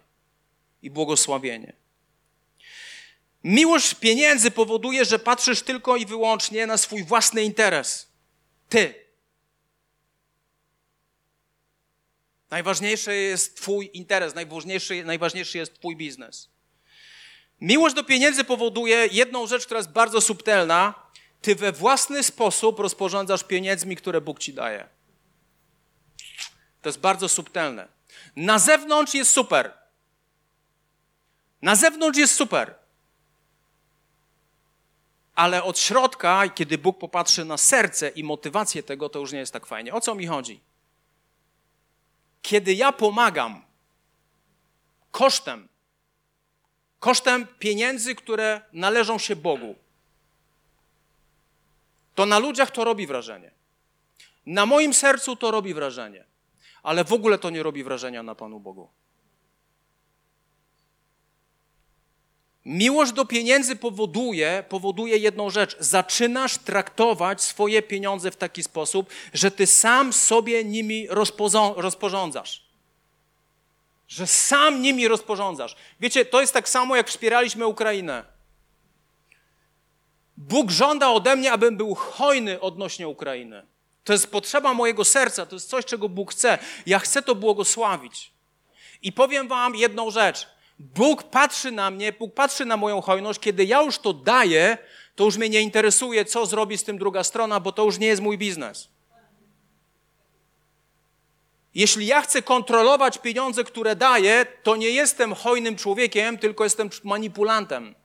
[0.81, 1.73] i błogosławienie.
[3.43, 8.07] Miłość pieniędzy powoduje, że patrzysz tylko i wyłącznie na swój własny interes.
[8.69, 9.05] Ty.
[12.49, 16.49] Najważniejszy jest Twój interes, najważniejszy, najważniejszy jest Twój biznes.
[17.61, 20.93] Miłość do pieniędzy powoduje jedną rzecz, która jest bardzo subtelna.
[21.41, 24.94] Ty we własny sposób rozporządzasz pieniędzmi, które Bóg ci daje.
[26.85, 27.87] To jest bardzo subtelne.
[28.35, 29.73] Na zewnątrz jest super.
[31.61, 32.75] Na zewnątrz jest super.
[35.35, 39.53] Ale od środka, kiedy Bóg popatrzy na serce i motywację tego, to już nie jest
[39.53, 39.93] tak fajnie.
[39.93, 40.59] O co mi chodzi?
[42.41, 43.65] Kiedy ja pomagam
[45.11, 45.67] kosztem
[46.99, 49.75] kosztem pieniędzy, które należą się Bogu,
[52.15, 53.51] to na ludziach to robi wrażenie.
[54.45, 56.34] Na moim sercu to robi wrażenie,
[56.85, 58.89] ale w ogóle to nie robi wrażenia na Panu Bogu.
[62.65, 65.77] Miłość do pieniędzy powoduje, powoduje jedną rzecz.
[65.79, 71.07] Zaczynasz traktować swoje pieniądze w taki sposób, że ty sam sobie nimi
[71.75, 72.65] rozporządzasz
[74.07, 75.75] że sam nimi rozporządzasz.
[75.99, 78.25] Wiecie, to jest tak samo, jak wspieraliśmy Ukrainę.
[80.37, 83.65] Bóg żąda ode mnie, abym był hojny odnośnie Ukrainy.
[84.05, 86.57] To jest potrzeba mojego serca, to jest coś, czego Bóg chce.
[86.85, 88.31] Ja chcę to błogosławić.
[89.01, 90.47] I powiem Wam jedną rzecz.
[90.79, 94.77] Bóg patrzy na mnie, Bóg patrzy na moją hojność, kiedy ja już to daję,
[95.15, 98.07] to już mnie nie interesuje, co zrobi z tym druga strona, bo to już nie
[98.07, 98.89] jest mój biznes.
[101.75, 107.95] Jeśli ja chcę kontrolować pieniądze, które daję, to nie jestem hojnym człowiekiem, tylko jestem manipulantem.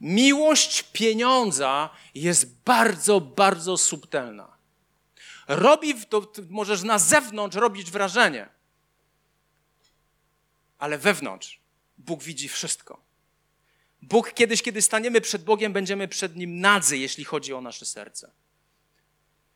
[0.00, 4.56] Miłość pieniądza jest bardzo, bardzo subtelna.
[5.48, 8.48] Robi, to możesz na zewnątrz robić wrażenie,
[10.78, 11.60] ale wewnątrz
[11.98, 13.00] Bóg widzi wszystko.
[14.02, 18.30] Bóg kiedyś, kiedy staniemy przed Bogiem, będziemy przed Nim nadzy, jeśli chodzi o nasze serce.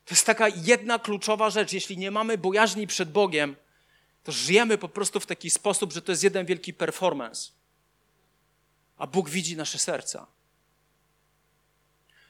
[0.05, 1.73] To jest taka jedna kluczowa rzecz.
[1.73, 3.57] Jeśli nie mamy bojaźni przed Bogiem,
[4.25, 7.51] to żyjemy po prostu w taki sposób, że to jest jeden wielki performance.
[9.03, 10.27] A Bóg widzi nasze serca.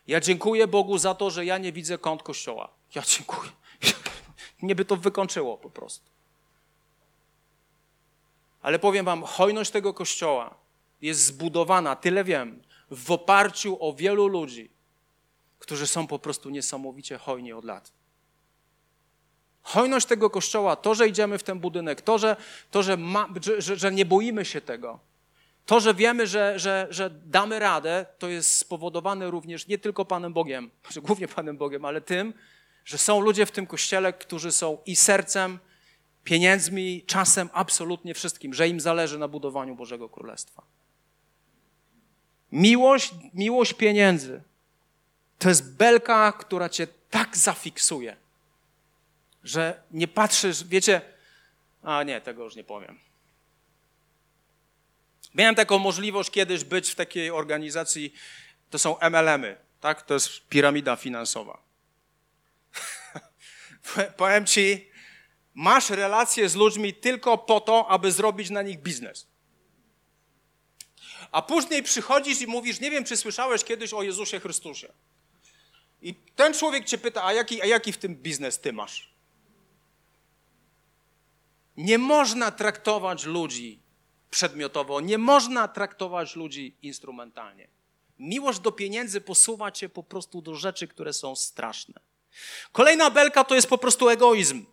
[0.06, 2.68] Ja dziękuję Bogu za to, że ja nie widzę kąt kościoła.
[2.94, 3.50] Ja dziękuję.
[4.62, 6.10] Nie by to wykończyło po prostu.
[8.62, 10.54] Ale powiem wam, hojność tego kościoła
[11.02, 14.70] jest zbudowana, tyle wiem, w oparciu o wielu ludzi,
[15.58, 17.92] którzy są po prostu niesamowicie hojni od lat.
[19.62, 22.36] Hojność tego kościoła, to, że idziemy w ten budynek, to, że,
[22.70, 25.11] to, że, ma, że, że nie boimy się tego,
[25.66, 30.32] to, że wiemy, że, że, że damy radę, to jest spowodowane również nie tylko Panem
[30.32, 32.34] Bogiem, że głównie Panem Bogiem, ale tym,
[32.84, 35.58] że są ludzie w tym kościele, którzy są i sercem,
[36.24, 40.62] pieniędzmi, czasem, absolutnie wszystkim, że im zależy na budowaniu Bożego Królestwa.
[42.52, 44.42] Miłość, miłość pieniędzy
[45.38, 48.16] to jest belka, która cię tak zafiksuje,
[49.44, 51.00] że nie patrzysz, wiecie,
[51.82, 52.98] a nie, tego już nie powiem.
[55.34, 58.14] Miałem taką możliwość kiedyś być w takiej organizacji,
[58.70, 60.02] to są MLM-y, tak?
[60.02, 61.62] To jest piramida finansowa.
[64.16, 64.90] Powiem ci,
[65.54, 69.26] masz relacje z ludźmi tylko po to, aby zrobić na nich biznes.
[71.32, 74.92] A później przychodzisz i mówisz, nie wiem, czy słyszałeś kiedyś o Jezusie Chrystusie.
[76.02, 79.12] I ten człowiek cię pyta, a jaki, a jaki w tym biznes ty masz?
[81.76, 83.81] Nie można traktować ludzi
[84.32, 87.68] przedmiotowo, nie można traktować ludzi instrumentalnie.
[88.18, 92.00] Miłość do pieniędzy posuwa cię po prostu do rzeczy, które są straszne.
[92.72, 94.64] Kolejna belka to jest po prostu egoizm.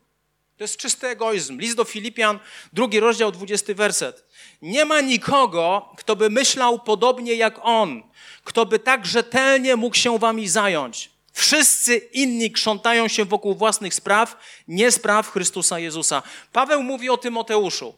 [0.58, 1.60] To jest czysty egoizm.
[1.60, 2.40] List do Filipian,
[2.74, 4.26] drugi rozdział, dwudziesty werset.
[4.62, 8.04] Nie ma nikogo, kto by myślał podobnie jak on,
[8.44, 11.10] kto by tak rzetelnie mógł się wami zająć.
[11.34, 16.24] Wszyscy inni krzątają się wokół własnych spraw, nie spraw Chrystusa Jezusa.
[16.52, 17.94] Paweł mówi o Tymoteuszu.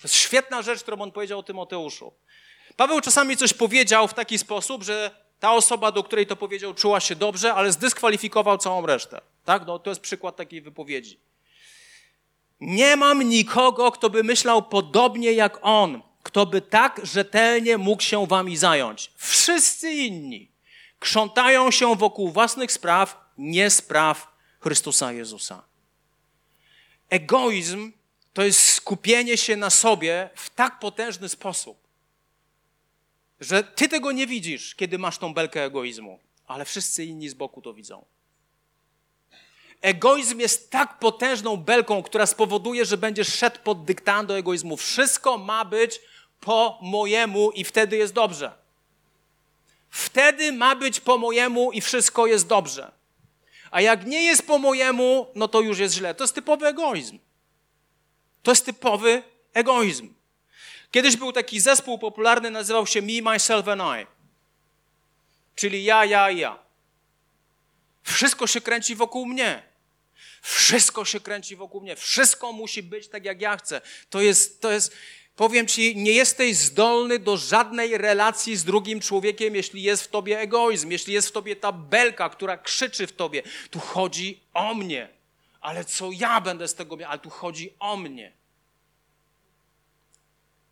[0.00, 2.12] To jest świetna rzecz, którą on powiedział o Tymoteuszu.
[2.76, 5.10] Paweł czasami coś powiedział w taki sposób, że
[5.40, 9.20] ta osoba, do której to powiedział, czuła się dobrze, ale zdyskwalifikował całą resztę.
[9.44, 9.66] Tak?
[9.66, 11.20] No, to jest przykład takiej wypowiedzi.
[12.60, 18.26] Nie mam nikogo, kto by myślał podobnie jak on, kto by tak rzetelnie mógł się
[18.26, 19.12] wami zająć.
[19.16, 20.50] Wszyscy inni
[20.98, 24.28] krzątają się wokół własnych spraw, nie spraw
[24.60, 25.62] Chrystusa Jezusa.
[27.10, 27.92] Egoizm
[28.32, 31.78] to jest skupienie się na sobie w tak potężny sposób,
[33.40, 37.62] że ty tego nie widzisz, kiedy masz tą belkę egoizmu, ale wszyscy inni z boku
[37.62, 38.04] to widzą.
[39.80, 44.76] Egoizm jest tak potężną belką, która spowoduje, że będziesz szedł pod dyktando egoizmu.
[44.76, 46.00] Wszystko ma być
[46.40, 48.52] po mojemu i wtedy jest dobrze.
[49.90, 52.92] Wtedy ma być po mojemu i wszystko jest dobrze.
[53.70, 56.14] A jak nie jest po mojemu, no to już jest źle.
[56.14, 57.18] To jest typowy egoizm.
[58.42, 59.22] To jest typowy
[59.54, 60.14] egoizm.
[60.90, 64.06] Kiedyś był taki zespół popularny, nazywał się Me, Myself and I.
[65.56, 66.58] Czyli ja, ja, ja.
[68.02, 69.62] Wszystko się kręci wokół mnie.
[70.42, 71.96] Wszystko się kręci wokół mnie.
[71.96, 73.80] Wszystko musi być tak, jak ja chcę.
[74.10, 74.96] To jest, to jest,
[75.36, 80.40] powiem ci, nie jesteś zdolny do żadnej relacji z drugim człowiekiem, jeśli jest w tobie
[80.40, 83.42] egoizm, jeśli jest w tobie ta belka, która krzyczy w tobie.
[83.70, 85.19] Tu chodzi o mnie.
[85.60, 87.10] Ale co ja będę z tego miał?
[87.10, 88.32] Ale tu chodzi o mnie.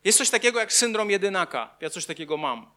[0.04, 1.76] Jest coś takiego jak syndrom jedynaka.
[1.80, 2.70] Ja coś takiego mam.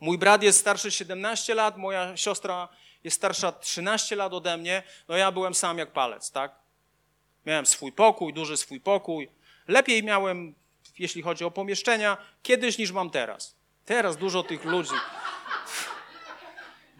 [0.00, 2.68] Mój brat jest starszy 17 lat, moja siostra
[3.04, 4.82] jest starsza 13 lat ode mnie.
[5.08, 6.54] No ja byłem sam jak palec, tak?
[7.46, 9.28] Miałem swój pokój, duży swój pokój.
[9.68, 10.54] Lepiej miałem,
[10.98, 13.56] jeśli chodzi o pomieszczenia, kiedyś niż mam teraz.
[13.84, 14.94] Teraz dużo tych ludzi.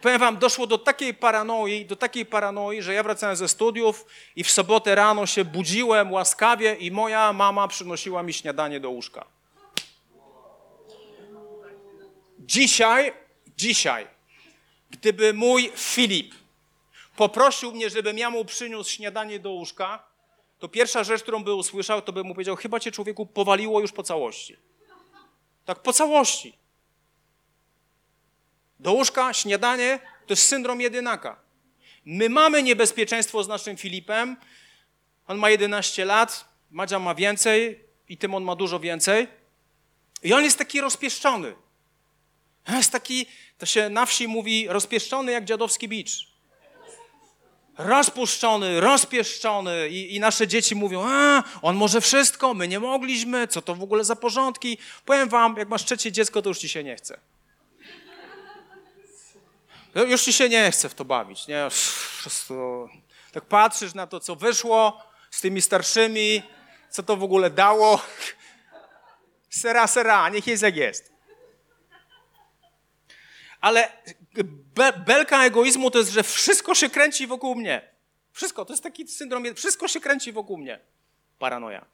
[0.05, 4.43] Powiem wam, doszło do takiej paranoi, do takiej paranoi, że ja wracałem ze studiów i
[4.43, 9.25] w sobotę rano się budziłem łaskawie i moja mama przynosiła mi śniadanie do łóżka.
[12.39, 13.13] Dzisiaj,
[13.57, 14.07] dzisiaj,
[14.89, 16.35] gdyby mój Filip
[17.15, 20.05] poprosił mnie, żebym ja mu przyniósł śniadanie do łóżka,
[20.59, 23.91] to pierwsza rzecz, którą by usłyszał, to by mu powiedział, chyba cię człowieku powaliło już
[23.91, 24.57] po całości.
[25.65, 26.64] Tak, po całości.
[28.85, 31.39] Do łóżka, śniadanie, to jest syndrom jedynaka.
[32.05, 34.37] My mamy niebezpieczeństwo z naszym Filipem.
[35.27, 39.27] On ma 11 lat, Madzia ma więcej i Tymon ma dużo więcej.
[40.23, 41.55] I on jest taki rozpieszczony.
[42.69, 43.25] Jest taki,
[43.57, 46.27] to się na wsi mówi, rozpieszczony jak dziadowski bicz.
[47.77, 53.61] Rozpuszczony, rozpieszczony I, i nasze dzieci mówią, a, on może wszystko, my nie mogliśmy, co
[53.61, 54.77] to w ogóle za porządki.
[55.05, 57.19] Powiem wam, jak masz trzecie dziecko, to już ci się nie chce.
[59.95, 61.67] Już ci się nie chce w to bawić, nie?
[62.17, 62.89] Po prostu
[63.31, 66.41] tak patrzysz na to, co wyszło z tymi starszymi,
[66.89, 68.01] co to w ogóle dało.
[69.49, 71.13] Sera, sera, niech jest jak jest.
[73.61, 73.91] Ale
[74.75, 77.81] be, belka egoizmu to jest, że wszystko się kręci wokół mnie.
[78.31, 80.79] Wszystko, to jest taki syndrom, wszystko się kręci wokół mnie.
[81.39, 81.85] Paranoja.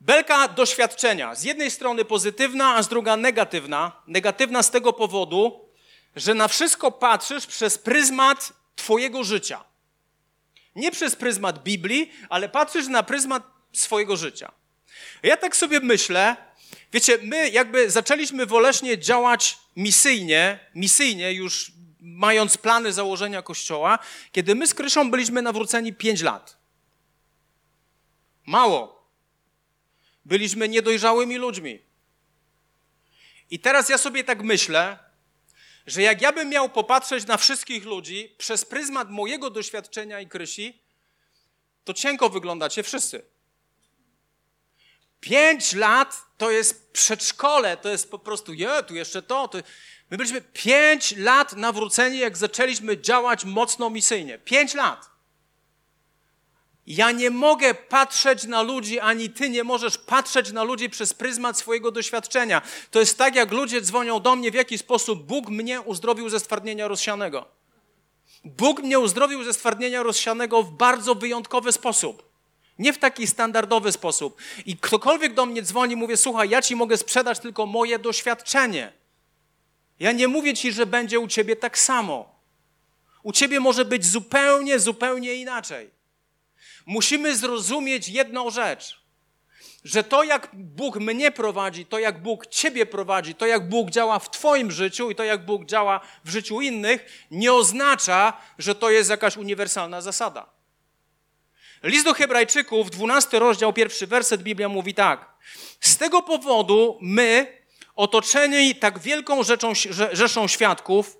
[0.00, 1.34] Belka doświadczenia.
[1.34, 4.02] Z jednej strony pozytywna, a z druga negatywna.
[4.06, 5.71] Negatywna z tego powodu,
[6.16, 9.64] że na wszystko patrzysz przez pryzmat Twojego życia.
[10.76, 14.52] Nie przez pryzmat Biblii, ale patrzysz na pryzmat swojego życia.
[15.22, 16.36] Ja tak sobie myślę,
[16.92, 23.98] wiecie, my jakby zaczęliśmy woleśnie działać misyjnie, misyjnie już mając plany założenia kościoła,
[24.32, 26.56] kiedy my z Kryszą byliśmy nawróceni 5 lat.
[28.46, 29.02] Mało.
[30.24, 31.82] Byliśmy niedojrzałymi ludźmi.
[33.50, 34.98] I teraz ja sobie tak myślę,
[35.86, 40.82] że jak ja bym miał popatrzeć na wszystkich ludzi przez pryzmat mojego doświadczenia i Krysi,
[41.84, 43.22] to cienko wyglądacie wszyscy.
[45.20, 49.48] Pięć lat to jest przedszkole, to jest po prostu, je, tu jeszcze to.
[49.48, 49.58] to.
[50.10, 54.38] My byliśmy pięć lat nawróceni, jak zaczęliśmy działać mocno misyjnie.
[54.38, 55.11] Pięć lat.
[56.86, 61.58] Ja nie mogę patrzeć na ludzi, ani ty nie możesz patrzeć na ludzi przez pryzmat
[61.58, 62.62] swojego doświadczenia.
[62.90, 66.40] To jest tak, jak ludzie dzwonią do mnie, w jaki sposób Bóg mnie uzdrowił ze
[66.40, 67.48] stwardnienia rozsianego.
[68.44, 72.32] Bóg mnie uzdrowił ze stwardnienia rozsianego w bardzo wyjątkowy sposób.
[72.78, 74.36] Nie w taki standardowy sposób.
[74.66, 78.92] I ktokolwiek do mnie dzwoni, mówię: Słuchaj, ja ci mogę sprzedać tylko moje doświadczenie.
[80.00, 82.34] Ja nie mówię ci, że będzie u ciebie tak samo.
[83.22, 85.90] U ciebie może być zupełnie, zupełnie inaczej.
[86.86, 89.02] Musimy zrozumieć jedną rzecz,
[89.84, 94.18] że to, jak Bóg mnie prowadzi, to, jak Bóg ciebie prowadzi, to, jak Bóg działa
[94.18, 98.90] w twoim życiu i to, jak Bóg działa w życiu innych, nie oznacza, że to
[98.90, 100.46] jest jakaś uniwersalna zasada.
[101.82, 105.32] List do Hebrajczyków, 12 rozdział, pierwszy werset Biblia mówi tak.
[105.80, 107.62] Z tego powodu my,
[107.96, 109.72] otoczeni tak wielką rzeczą,
[110.12, 111.18] rzeszą świadków,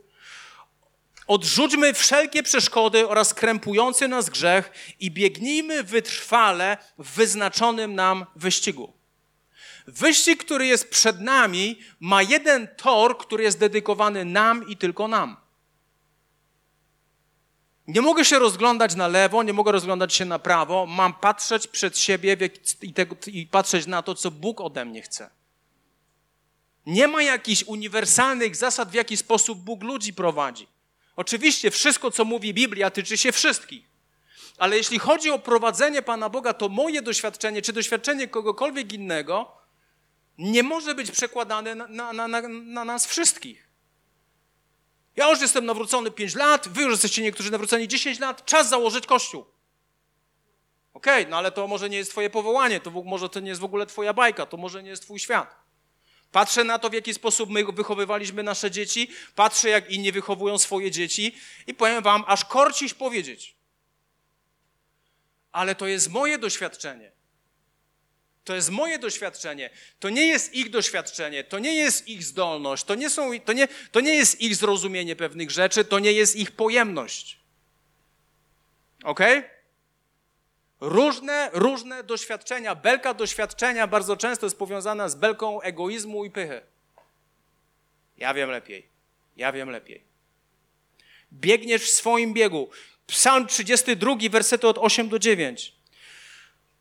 [1.33, 8.93] Odrzućmy wszelkie przeszkody oraz krępujący nas grzech i biegnijmy wytrwale w wyznaczonym nam wyścigu.
[9.87, 15.37] Wyścig, który jest przed nami, ma jeden tor, który jest dedykowany nam i tylko nam.
[17.87, 21.99] Nie mogę się rozglądać na lewo, nie mogę rozglądać się na prawo, mam patrzeć przed
[21.99, 22.37] siebie
[22.83, 22.95] i,
[23.27, 25.31] i patrzeć na to, co Bóg ode mnie chce.
[26.87, 30.67] Nie ma jakichś uniwersalnych zasad, w jaki sposób Bóg ludzi prowadzi.
[31.17, 33.93] Oczywiście wszystko, co mówi Biblia, tyczy się wszystkich.
[34.59, 39.57] Ale jeśli chodzi o prowadzenie Pana Boga, to moje doświadczenie, czy doświadczenie kogokolwiek innego,
[40.39, 43.69] nie może być przekładane na, na, na, na nas wszystkich.
[45.17, 49.07] Ja już jestem nawrócony 5 lat, wy już jesteście niektórzy nawróceni 10 lat, czas założyć
[49.07, 49.45] kościół.
[50.95, 53.61] Okej, okay, no ale to może nie jest twoje powołanie, to może to nie jest
[53.61, 55.62] w ogóle twoja bajka, to może nie jest twój świat.
[56.33, 60.91] Patrzę na to, w jaki sposób my wychowywaliśmy nasze dzieci, patrzę, jak inni wychowują swoje
[60.91, 63.55] dzieci i powiem wam, aż korciś powiedzieć.
[65.53, 67.13] Ale to jest moje doświadczenie.
[68.45, 69.71] To jest moje doświadczenie.
[70.01, 73.69] To nie jest ich doświadczenie, to nie jest ich zdolność, to nie, są, to nie,
[73.93, 77.39] to nie jest ich zrozumienie pewnych rzeczy, to nie jest ich pojemność.
[79.05, 79.21] Ok?
[80.83, 82.75] Różne, różne doświadczenia.
[82.75, 86.61] Belka doświadczenia bardzo często jest powiązana z belką egoizmu i pychy.
[88.19, 88.87] Ja wiem lepiej.
[89.37, 90.05] Ja wiem lepiej.
[91.33, 92.69] Biegniesz w swoim biegu.
[93.07, 95.73] Psalm 32, wersety od 8 do 9.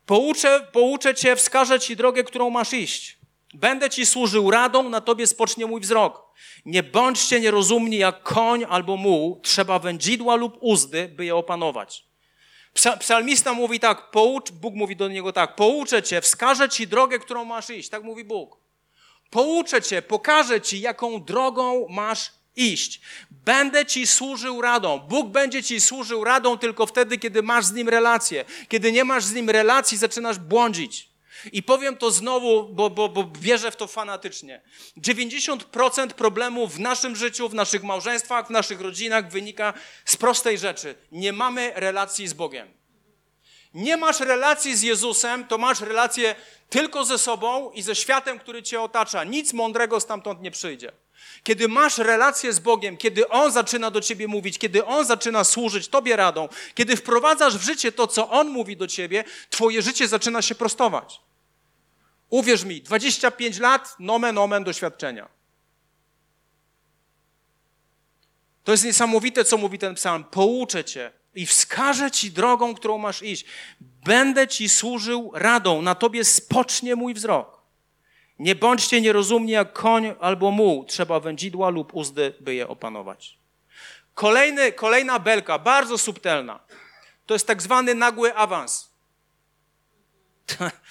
[0.06, 3.18] Pouczę, pouczę cię, wskażę ci drogę, którą masz iść.
[3.54, 6.32] Będę ci służył radą, na tobie spocznie mój wzrok.
[6.66, 12.11] Nie bądźcie nierozumni jak koń albo muł, trzeba wędzidła lub uzdy, by je opanować.
[12.74, 17.44] Psalmista mówi tak, poucz, Bóg mówi do niego tak, pouczę cię, wskażę ci drogę, którą
[17.44, 18.56] masz iść, tak mówi Bóg.
[19.30, 23.00] Pouczę cię, pokażę ci, jaką drogą masz iść.
[23.30, 24.98] Będę ci służył radą.
[24.98, 28.44] Bóg będzie ci służył radą tylko wtedy, kiedy masz z nim relację.
[28.68, 31.11] Kiedy nie masz z nim relacji, zaczynasz błądzić.
[31.52, 34.60] I powiem to znowu, bo, bo, bo wierzę w to fanatycznie.
[34.98, 39.74] 90% problemów w naszym życiu, w naszych małżeństwach, w naszych rodzinach wynika
[40.04, 40.94] z prostej rzeczy.
[41.12, 42.68] Nie mamy relacji z Bogiem.
[43.74, 46.34] Nie masz relacji z Jezusem, to masz relację
[46.70, 49.24] tylko ze sobą i ze światem, który cię otacza.
[49.24, 50.92] Nic mądrego stamtąd nie przyjdzie.
[51.42, 55.88] Kiedy masz relację z Bogiem, kiedy On zaczyna do ciebie mówić, kiedy On zaczyna służyć
[55.88, 60.42] tobie radą, kiedy wprowadzasz w życie to, co On mówi do ciebie, twoje życie zaczyna
[60.42, 61.20] się prostować.
[62.32, 65.28] Uwierz mi, 25 lat, nomen omen doświadczenia.
[68.64, 70.24] To jest niesamowite, co mówi ten psalm.
[70.24, 73.44] Pouczę cię i wskażę ci drogą, którą masz iść.
[73.80, 77.62] Będę ci służył radą, na tobie spocznie mój wzrok.
[78.38, 80.84] Nie bądźcie nierozumni jak koń albo muł.
[80.84, 83.38] Trzeba wędzidła lub uzdy, by je opanować.
[84.14, 86.60] Kolejny, kolejna belka, bardzo subtelna.
[87.26, 88.90] To jest tak zwany nagły awans.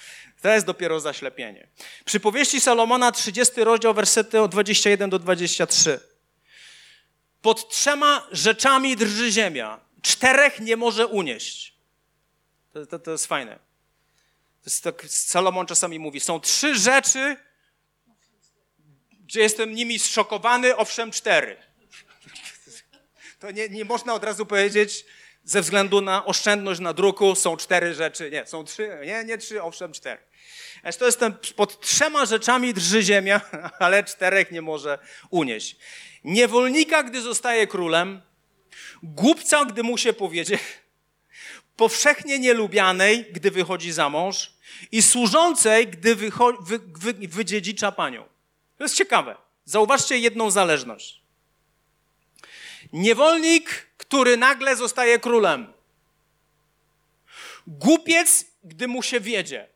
[0.42, 1.68] To jest dopiero zaślepienie.
[2.04, 6.00] Przy powieści Salomona, 30 rozdział, wersety od 21 do 23.
[7.42, 9.80] Pod trzema rzeczami drży ziemia.
[10.02, 11.74] Czterech nie może unieść.
[12.72, 13.54] To, to, to jest fajne.
[14.62, 17.36] To jest tak, Salomon czasami mówi, są trzy rzeczy,
[19.24, 21.56] gdzie jestem nimi zszokowany, owszem cztery.
[23.40, 25.04] To nie, nie można od razu powiedzieć,
[25.44, 28.30] ze względu na oszczędność na druku są cztery rzeczy.
[28.30, 30.31] Nie, są trzy, nie, nie trzy, owszem cztery.
[30.98, 33.40] To jest ten, pod trzema rzeczami drży ziemia,
[33.78, 34.98] ale czterech nie może
[35.30, 35.76] unieść.
[36.24, 38.20] Niewolnika, gdy zostaje królem,
[39.02, 40.58] głupca, gdy mu się powiedzie,
[41.76, 44.52] powszechnie nielubianej, gdy wychodzi za mąż
[44.92, 48.24] i służącej, gdy wycho- wy, wy, wydziedzicza panią.
[48.78, 49.36] To jest ciekawe.
[49.64, 51.22] Zauważcie jedną zależność.
[52.92, 55.72] Niewolnik, który nagle zostaje królem.
[57.66, 59.71] Głupiec, gdy mu się wiedzie.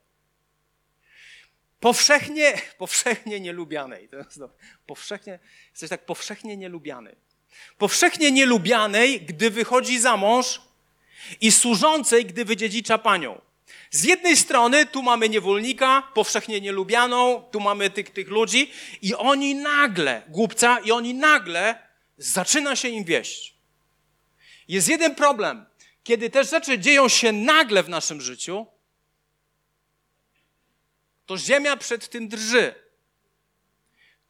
[1.86, 4.08] Powszechnie, powszechnie nielubianej.
[4.08, 4.40] To jest
[4.86, 5.38] powszechnie,
[5.70, 7.16] jesteś tak powszechnie nielubiany.
[7.78, 10.60] Powszechnie nielubianej, gdy wychodzi za mąż
[11.40, 13.40] i służącej, gdy wydziedzicza panią.
[13.90, 18.70] Z jednej strony tu mamy niewolnika, powszechnie nielubianą, tu mamy tych, tych ludzi
[19.02, 21.78] i oni nagle, głupca, i oni nagle
[22.18, 23.54] zaczyna się im wieść.
[24.68, 25.66] Jest jeden problem.
[26.04, 28.66] Kiedy te rzeczy dzieją się nagle w naszym życiu,
[31.26, 32.74] to ziemia przed tym drży.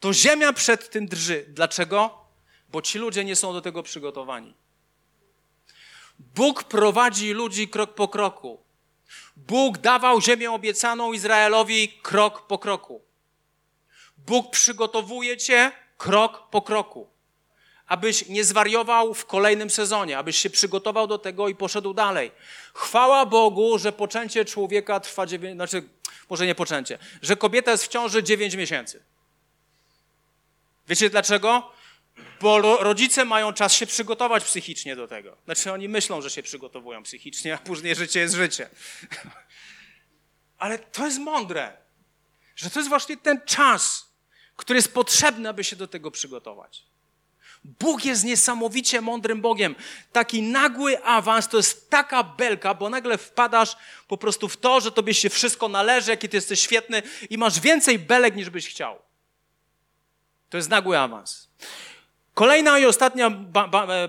[0.00, 1.46] To ziemia przed tym drży.
[1.48, 2.26] Dlaczego?
[2.68, 4.54] Bo ci ludzie nie są do tego przygotowani.
[6.18, 8.66] Bóg prowadzi ludzi krok po kroku.
[9.36, 13.02] Bóg dawał ziemię obiecaną Izraelowi krok po kroku.
[14.16, 17.08] Bóg przygotowuje cię krok po kroku,
[17.86, 22.32] abyś nie zwariował w kolejnym sezonie, abyś się przygotował do tego i poszedł dalej.
[22.74, 25.82] Chwała Bogu, że poczęcie człowieka trwa 9, znaczy
[26.30, 29.02] może nie poczęcie, że kobieta jest w ciąży 9 miesięcy.
[30.88, 31.72] Wiecie dlaczego?
[32.40, 35.36] Bo rodzice mają czas się przygotować psychicznie do tego.
[35.44, 38.68] Znaczy oni myślą, że się przygotowują psychicznie, a później życie jest życie.
[40.58, 41.76] Ale to jest mądre,
[42.56, 44.12] że to jest właśnie ten czas,
[44.56, 46.82] który jest potrzebny, aby się do tego przygotować.
[47.80, 49.74] Bóg jest niesamowicie mądrym Bogiem.
[50.12, 53.76] Taki nagły awans to jest taka belka, bo nagle wpadasz
[54.08, 57.60] po prostu w to, że tobie się wszystko należy, jaki ty jesteś świetny i masz
[57.60, 58.98] więcej belek niż byś chciał.
[60.50, 61.48] To jest nagły awans.
[62.34, 63.30] Kolejna i ostatnia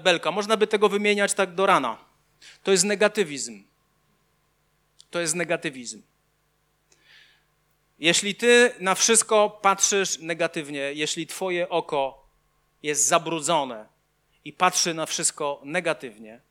[0.03, 1.97] belka, można by tego wymieniać tak do rana.
[2.64, 3.64] To jest negatywizm.
[5.12, 6.01] To jest negatywizm.
[7.99, 12.26] Jeśli ty na wszystko patrzysz negatywnie, jeśli twoje oko
[12.84, 13.86] jest zabrudzone
[14.45, 16.41] i patrzy na wszystko negatywnie,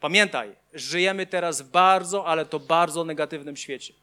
[0.00, 3.94] pamiętaj, żyjemy teraz w bardzo, ale to bardzo negatywnym świecie.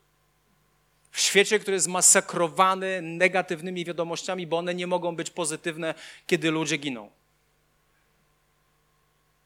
[1.11, 5.93] W świecie, który jest masakrowany negatywnymi wiadomościami, bo one nie mogą być pozytywne,
[6.27, 7.11] kiedy ludzie giną.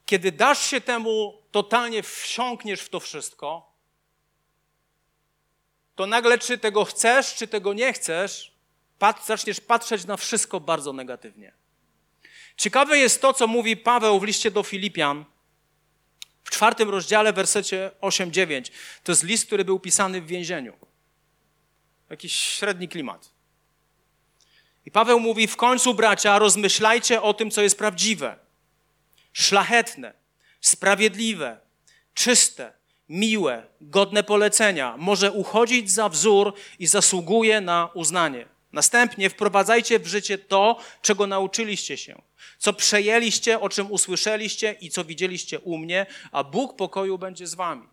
[0.06, 3.72] Kiedy dasz się temu, totalnie wsiąkniesz w to wszystko,
[5.94, 8.52] to nagle, czy tego chcesz, czy tego nie chcesz,
[8.98, 11.59] pat, zaczniesz patrzeć na wszystko bardzo negatywnie.
[12.60, 15.24] Ciekawe jest to, co mówi Paweł w liście do Filipian
[16.44, 18.70] w czwartym rozdziale, wersecie 8-9.
[19.04, 20.72] To jest list, który był pisany w więzieniu.
[22.10, 23.30] Jakiś średni klimat.
[24.86, 28.38] I Paweł mówi: W końcu, bracia, rozmyślajcie o tym, co jest prawdziwe,
[29.32, 30.12] szlachetne,
[30.60, 31.60] sprawiedliwe,
[32.14, 32.72] czyste,
[33.08, 34.96] miłe, godne polecenia.
[34.98, 38.46] Może uchodzić za wzór i zasługuje na uznanie.
[38.72, 42.22] Następnie wprowadzajcie w życie to, czego nauczyliście się,
[42.58, 47.54] co przejęliście, o czym usłyszeliście i co widzieliście u mnie, a Bóg pokoju będzie z
[47.54, 47.88] wami.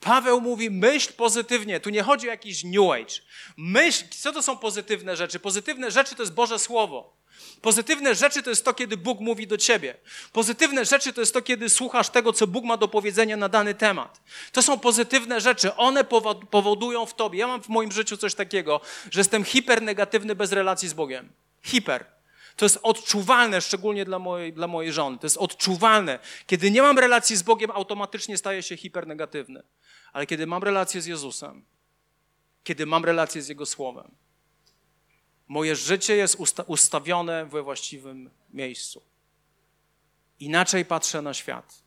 [0.00, 1.80] Paweł mówi, myśl pozytywnie.
[1.80, 3.14] Tu nie chodzi o jakiś New Age.
[3.56, 5.40] Myśl, co to są pozytywne rzeczy?
[5.40, 7.21] Pozytywne rzeczy to jest Boże Słowo.
[7.60, 9.94] Pozytywne rzeczy to jest to, kiedy Bóg mówi do ciebie.
[10.32, 13.74] Pozytywne rzeczy to jest to, kiedy słuchasz tego, co Bóg ma do powiedzenia na dany
[13.74, 14.20] temat.
[14.52, 15.74] To są pozytywne rzeczy.
[15.74, 16.04] One
[16.50, 17.38] powodują w tobie.
[17.38, 18.80] Ja mam w moim życiu coś takiego,
[19.10, 21.32] że jestem hipernegatywny bez relacji z Bogiem.
[21.62, 22.04] Hiper.
[22.56, 25.18] To jest odczuwalne, szczególnie dla mojej, dla mojej żony.
[25.18, 26.18] To jest odczuwalne.
[26.46, 29.62] Kiedy nie mam relacji z Bogiem, automatycznie staję się hipernegatywny.
[30.12, 31.64] Ale kiedy mam relację z Jezusem,
[32.64, 34.10] kiedy mam relację z Jego Słowem,
[35.52, 39.02] moje życie jest usta ustawione we właściwym miejscu.
[40.40, 41.82] Inaczej patrzę na świat.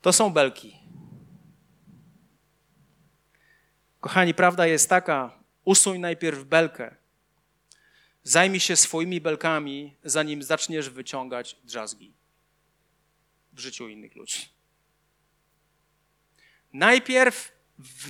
[0.00, 0.76] To są belki.
[4.00, 6.96] Kochani, prawda jest taka, usuń najpierw belkę.
[8.22, 12.14] Zajmij się swoimi belkami, zanim zaczniesz wyciągać drzazgi
[13.52, 14.48] w życiu innych ludzi.
[16.72, 17.57] Najpierw,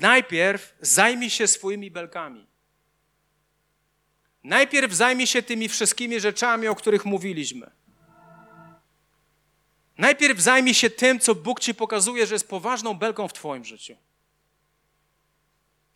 [0.00, 2.46] najpierw zajmij się swoimi belkami.
[4.44, 7.70] Najpierw zajmij się tymi wszystkimi rzeczami, o których mówiliśmy.
[9.98, 13.96] Najpierw zajmij się tym, co Bóg ci pokazuje, że jest poważną belką w Twoim życiu.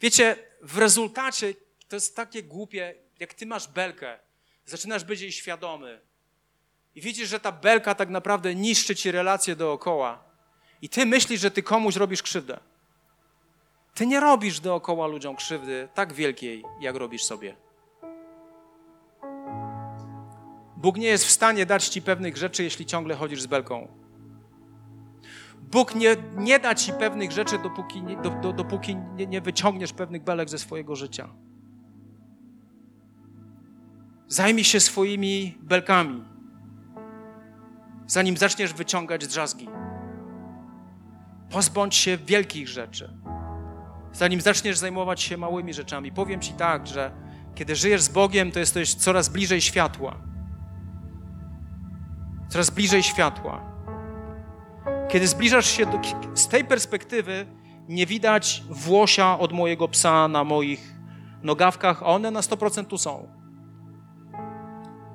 [0.01, 1.55] Wiecie, w rezultacie
[1.89, 4.19] to jest takie głupie, jak ty masz belkę,
[4.67, 6.01] zaczynasz być jej świadomy
[6.95, 10.25] i widzisz, że ta belka tak naprawdę niszczy ci relacje dookoła
[10.83, 12.61] i ty myślisz, że ty komuś robisz krzywdę.
[13.95, 17.57] Ty nie robisz dookoła ludziom krzywdy tak wielkiej, jak robisz sobie.
[20.77, 23.89] Bóg nie jest w stanie dać ci pewnych rzeczy, jeśli ciągle chodzisz z belką.
[25.61, 29.93] Bóg nie, nie da ci pewnych rzeczy, dopóki, nie, do, do, dopóki nie, nie wyciągniesz
[29.93, 31.29] pewnych belek ze swojego życia.
[34.29, 36.25] Zajmij się swoimi belkami,
[38.07, 39.69] zanim zaczniesz wyciągać drzazgi.
[41.51, 43.11] Pozbądź się wielkich rzeczy,
[44.13, 46.13] zanim zaczniesz zajmować się małymi rzeczami.
[46.13, 47.11] Powiem Ci tak, że
[47.55, 50.17] kiedy żyjesz z Bogiem, to jesteś coraz bliżej światła.
[52.49, 53.73] Coraz bliżej światła.
[55.09, 56.01] Kiedy zbliżasz się do,
[56.35, 57.47] z tej perspektywy,
[57.89, 60.95] nie widać włosia od mojego psa na moich
[61.43, 63.29] nogawkach, a one na 100% tu są.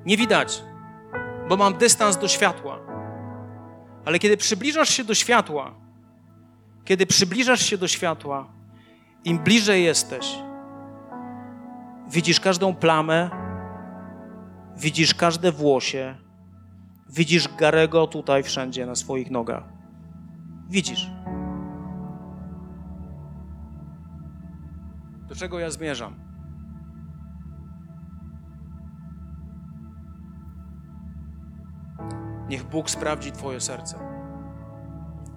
[0.06, 0.62] Nie widać,
[1.48, 2.78] bo mam dystans do światła.
[4.04, 5.74] Ale kiedy przybliżasz się do światła,
[6.84, 8.57] kiedy przybliżasz się do światła,
[9.24, 10.38] im bliżej jesteś,
[12.10, 13.30] widzisz każdą plamę,
[14.76, 16.14] widzisz każde włosie,
[17.08, 19.64] widzisz Garego tutaj wszędzie na swoich nogach.
[20.68, 21.10] Widzisz.
[25.28, 26.14] Do czego ja zmierzam?
[32.48, 33.98] Niech Bóg sprawdzi Twoje serce.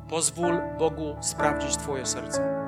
[0.10, 2.61] Pozwól Bogu sprawdzić Twoje serce.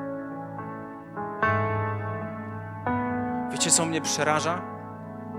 [3.64, 4.62] Wiecie, co mnie przeraża?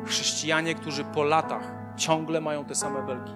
[0.06, 1.62] Chrześcijanie, którzy po latach
[1.96, 3.32] ciągle mają te same belki.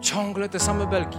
[0.00, 1.18] Ciągle te same belki,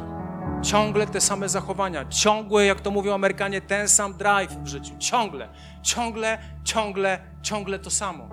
[0.61, 4.93] ciągle te same zachowania, ciągłe, jak to mówią Amerykanie, ten sam drive w życiu.
[4.99, 5.49] Ciągle,
[5.81, 8.29] ciągle, ciągle, ciągle to samo.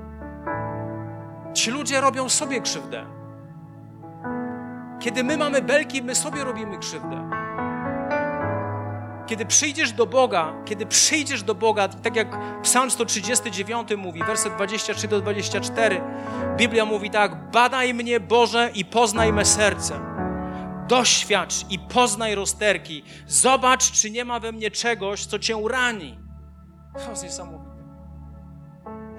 [1.55, 3.07] Ci ludzie robią sobie krzywdę.
[5.01, 7.44] Kiedy my mamy belki, my sobie robimy krzywdę.
[9.27, 15.09] Kiedy przyjdziesz do Boga, kiedy przyjdziesz do Boga, tak jak Psalm 139 mówi, werset 23
[15.09, 16.01] do 24,
[16.57, 20.15] Biblia mówi tak: Badaj mnie, Boże, i poznaj me serce
[20.89, 23.03] doświadcz i poznaj rozterki.
[23.27, 26.19] Zobacz, czy nie ma we mnie czegoś, co cię rani.
[27.05, 27.75] To jest niesamowite.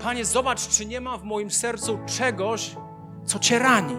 [0.04, 2.76] Panie, zobacz, czy nie ma w moim sercu czegoś,
[3.26, 3.96] co cię rani.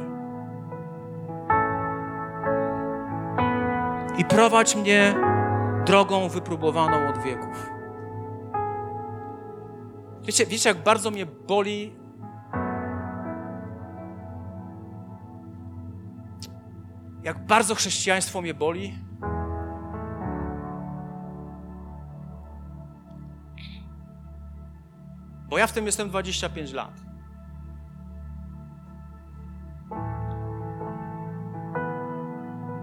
[4.18, 5.14] I prowadź mnie
[5.86, 7.70] drogą wypróbowaną od wieków.
[10.22, 11.96] Wiecie, wiecie, jak bardzo mnie boli
[17.26, 18.98] jak bardzo chrześcijaństwo mnie boli.
[25.48, 27.00] Bo ja w tym jestem 25 lat.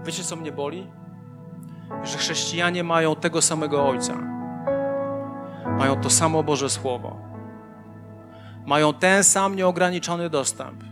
[0.06, 1.03] Wiecie, co mnie boli?
[2.02, 4.14] Że chrześcijanie mają tego samego Ojca.
[5.78, 7.16] Mają to samo Boże Słowo.
[8.66, 10.84] Mają ten sam nieograniczony dostęp.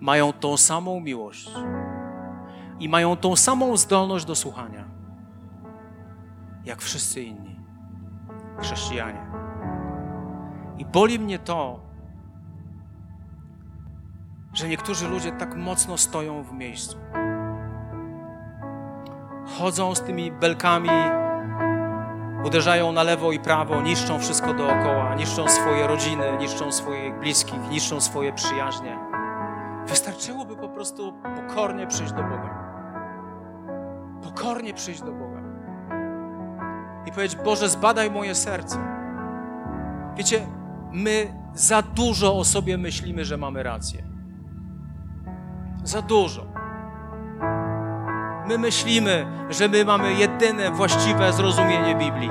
[0.00, 1.50] Mają tą samą miłość
[2.80, 4.84] i mają tą samą zdolność do słuchania,
[6.64, 7.60] jak wszyscy inni
[8.60, 9.26] chrześcijanie.
[10.78, 11.80] I boli mnie to,
[14.52, 16.98] że niektórzy ludzie tak mocno stoją w miejscu.
[19.58, 20.90] Chodzą z tymi belkami,
[22.44, 28.00] uderzają na lewo i prawo, niszczą wszystko dookoła, niszczą swoje rodziny, niszczą swoich bliskich, niszczą
[28.00, 28.98] swoje przyjaźnie.
[29.86, 32.68] Wystarczyłoby po prostu pokornie przyjść do Boga
[34.38, 35.42] pokornie przyjść do Boga
[37.06, 38.78] i powiedzieć: Boże, zbadaj moje serce.
[40.16, 40.46] Wiecie,
[40.92, 44.02] my za dużo o sobie myślimy, że mamy rację.
[45.84, 46.46] Za dużo.
[48.48, 52.30] My myślimy, że my mamy jedyne właściwe zrozumienie Biblii.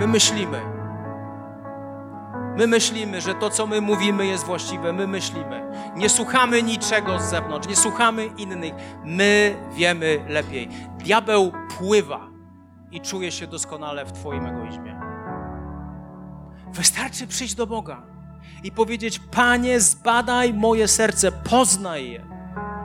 [0.00, 0.60] My myślimy.
[2.56, 4.92] My myślimy, że to, co my mówimy, jest właściwe.
[4.92, 5.62] My myślimy.
[5.96, 8.74] Nie słuchamy niczego z zewnątrz, nie słuchamy innych.
[9.04, 10.68] My wiemy lepiej.
[10.98, 12.28] Diabeł pływa
[12.90, 15.00] i czuje się doskonale w Twoim egoizmie.
[16.72, 18.02] Wystarczy przyjść do Boga
[18.64, 22.29] i powiedzieć: Panie, zbadaj moje serce, poznaj je.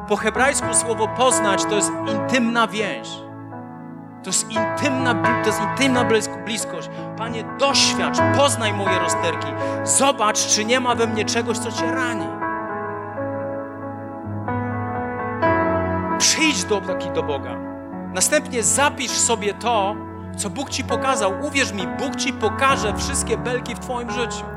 [0.07, 3.09] Po hebrajsku słowo poznać to jest intymna więź.
[4.23, 6.05] To jest intymna, to jest intymna
[6.45, 6.89] bliskość.
[7.17, 9.47] Panie, doświadcz, poznaj moje rozterki.
[9.83, 12.25] Zobacz, czy nie ma we mnie czegoś, co Cię rani.
[16.17, 16.81] Przyjdź do,
[17.15, 17.55] do Boga.
[18.13, 19.95] Następnie zapisz sobie to,
[20.37, 21.33] co Bóg Ci pokazał.
[21.41, 24.54] Uwierz mi, Bóg Ci pokaże wszystkie belki w Twoim życiu.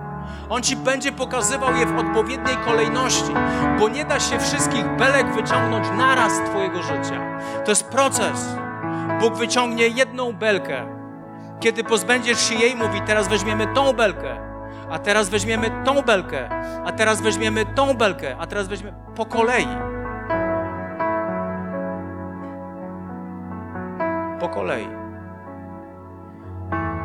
[0.49, 3.33] On Ci będzie pokazywał je w odpowiedniej kolejności,
[3.79, 7.41] bo nie da się wszystkich belek wyciągnąć naraz z Twojego życia.
[7.65, 8.47] To jest proces.
[9.21, 10.87] Bóg wyciągnie jedną belkę.
[11.61, 14.37] Kiedy pozbędziesz się jej, mówi: Teraz weźmiemy tą belkę,
[14.91, 16.49] a teraz weźmiemy tą belkę,
[16.85, 19.69] a teraz weźmiemy tą belkę, a teraz weźmiemy po kolei.
[24.41, 24.89] Po kolei.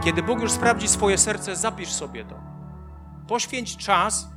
[0.03, 2.52] Kiedy Bóg już sprawdzi swoje serce, zapisz sobie to.
[3.27, 4.29] Poświęć czas,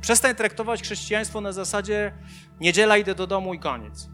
[0.00, 2.12] przestań traktować chrześcijaństwo na zasadzie
[2.60, 4.08] niedziela idę do domu i koniec.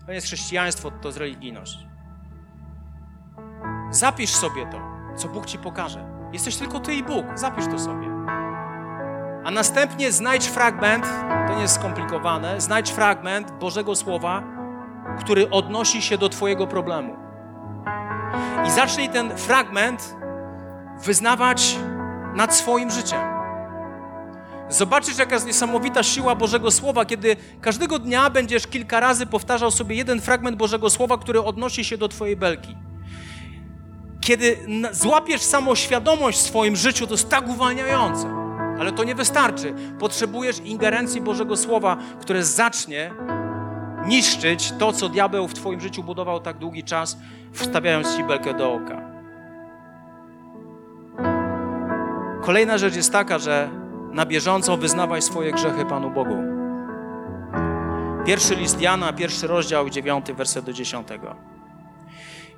[0.00, 1.86] To nie jest chrześcijaństwo, to jest religijność.
[3.90, 4.80] Zapisz sobie to,
[5.16, 6.06] co Bóg ci pokaże.
[6.32, 8.06] Jesteś tylko ty i Bóg, zapisz to sobie.
[9.44, 11.06] A następnie znajdź fragment,
[11.48, 14.42] to nie jest skomplikowane, znajdź fragment Bożego Słowa,
[15.18, 17.16] który odnosi się do Twojego problemu.
[18.66, 20.16] I zacznij ten fragment
[21.04, 21.78] wyznawać
[22.34, 23.35] nad swoim życiem.
[24.68, 29.96] Zobaczysz, jaka jest niesamowita siła Bożego Słowa, kiedy każdego dnia będziesz kilka razy powtarzał sobie
[29.96, 32.76] jeden fragment Bożego Słowa, który odnosi się do Twojej belki.
[34.20, 34.58] Kiedy
[34.92, 38.46] złapiesz samoświadomość w swoim życiu, to jest tak uwalniające.
[38.80, 39.74] Ale to nie wystarczy.
[39.98, 43.10] Potrzebujesz ingerencji Bożego Słowa, które zacznie
[44.06, 47.16] niszczyć to, co diabeł w Twoim życiu budował tak długi czas,
[47.52, 49.00] wstawiając Ci belkę do oka.
[52.42, 53.85] Kolejna rzecz jest taka, że
[54.16, 56.36] na bieżąco wyznawaj swoje grzechy Panu Bogu.
[58.26, 61.36] Pierwszy list Jana, pierwszy rozdział, dziewiąty werset do dziesiątego.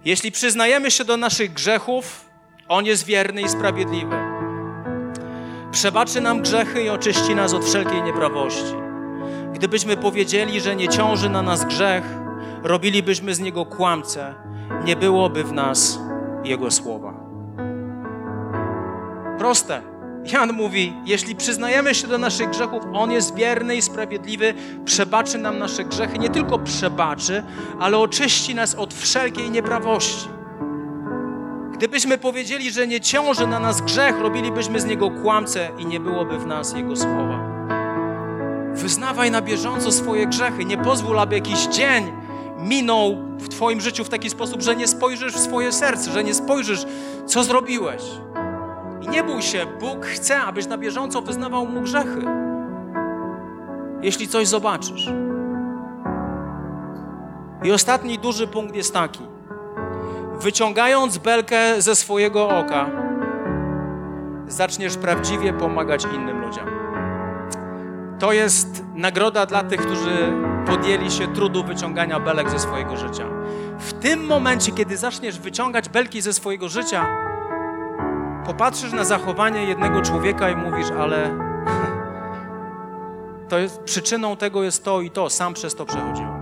[0.04, 2.30] Jeśli przyznajemy się do naszych grzechów,
[2.68, 4.16] On jest wierny i sprawiedliwy.
[5.70, 8.74] Przebaczy nam grzechy i oczyści nas od wszelkiej nieprawości.
[9.52, 12.04] Gdybyśmy powiedzieli, że nie ciąży na nas grzech,
[12.62, 14.34] robilibyśmy z niego kłamcę,
[14.84, 15.98] nie byłoby w nas
[16.44, 17.14] Jego słowa.
[19.38, 19.97] Proste.
[20.32, 24.54] Jan mówi: Jeśli przyznajemy się do naszych grzechów, On jest wierny i sprawiedliwy,
[24.84, 26.18] przebaczy nam nasze grzechy.
[26.18, 27.42] Nie tylko przebaczy,
[27.80, 30.28] ale oczyści nas od wszelkiej nieprawości.
[31.72, 36.38] Gdybyśmy powiedzieli, że nie ciąży na nas grzech, robilibyśmy z niego kłamcę i nie byłoby
[36.38, 37.58] w nas Jego słowa.
[38.74, 40.64] Wyznawaj na bieżąco swoje grzechy.
[40.64, 42.12] Nie pozwól, aby jakiś dzień
[42.58, 46.34] minął w Twoim życiu w taki sposób, że nie spojrzysz w swoje serce, że nie
[46.34, 46.86] spojrzysz,
[47.26, 48.02] co zrobiłeś.
[49.10, 52.24] Nie bój się, Bóg chce, abyś na bieżąco wyznawał Mu grzechy.
[54.02, 55.10] Jeśli coś zobaczysz.
[57.64, 59.20] I ostatni duży punkt jest taki.
[60.40, 62.90] Wyciągając belkę ze swojego oka,
[64.48, 66.66] zaczniesz prawdziwie pomagać innym ludziom.
[68.18, 70.32] To jest nagroda dla tych, którzy
[70.66, 73.26] podjęli się trudu wyciągania belek ze swojego życia.
[73.78, 77.06] W tym momencie, kiedy zaczniesz wyciągać belki ze swojego życia,
[78.48, 81.30] popatrzysz na zachowanie jednego człowieka i mówisz, ale
[83.48, 86.38] to jest, przyczyną tego jest to i to, sam przez to przechodziłem.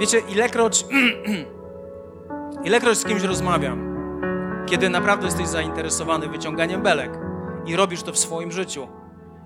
[0.00, 0.86] Wiecie, ilekroć,
[2.64, 3.96] ilekroć z kimś rozmawiam,
[4.66, 7.18] kiedy naprawdę jesteś zainteresowany wyciąganiem belek
[7.66, 8.88] i robisz to w swoim życiu,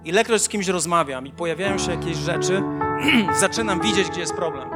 [0.04, 2.62] ilekroć z kimś rozmawiam i pojawiają się jakieś rzeczy,
[3.40, 4.70] zaczynam widzieć, gdzie jest problem.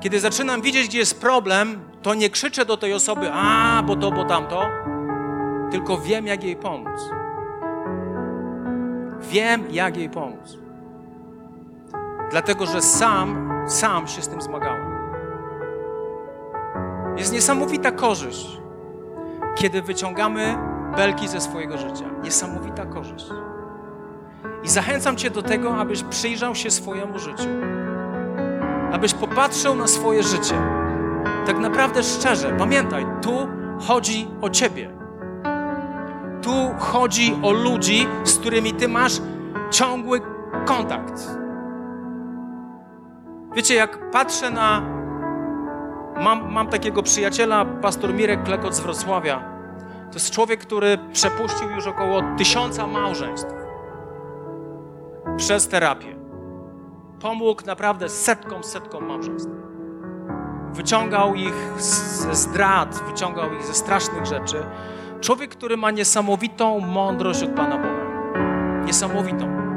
[0.00, 4.10] Kiedy zaczynam widzieć, gdzie jest problem, to nie krzyczę do tej osoby, a, bo to,
[4.10, 4.62] bo tamto,
[5.70, 7.10] tylko wiem, jak jej pomóc.
[9.20, 10.58] Wiem, jak jej pomóc.
[12.30, 14.98] Dlatego, że sam, sam się z tym zmagałem.
[17.16, 18.60] Jest niesamowita korzyść,
[19.56, 20.58] kiedy wyciągamy
[20.96, 22.04] belki ze swojego życia.
[22.22, 23.26] Niesamowita korzyść.
[24.64, 27.48] I zachęcam Cię do tego, abyś przyjrzał się swojemu życiu.
[28.92, 30.77] Abyś popatrzył na swoje życie
[31.48, 33.48] Tak naprawdę szczerze, pamiętaj, tu
[33.80, 34.90] chodzi o Ciebie.
[36.42, 39.20] Tu chodzi o ludzi, z którymi Ty masz
[39.70, 40.20] ciągły
[40.66, 41.28] kontakt.
[43.54, 44.80] Wiecie, jak patrzę na.
[46.16, 49.40] Mam, mam takiego przyjaciela, pastor Mirek Klekot z Wrocławia.
[50.08, 53.54] To jest człowiek, który przepuścił już około tysiąca małżeństw
[55.36, 56.16] przez terapię.
[57.20, 59.67] Pomógł naprawdę setkom, setkom małżeństw.
[60.72, 64.64] Wyciągał ich ze zdrad, wyciągał ich ze strasznych rzeczy.
[65.20, 68.08] Człowiek, który ma niesamowitą mądrość od Pana Boga.
[68.84, 69.68] Niesamowitą.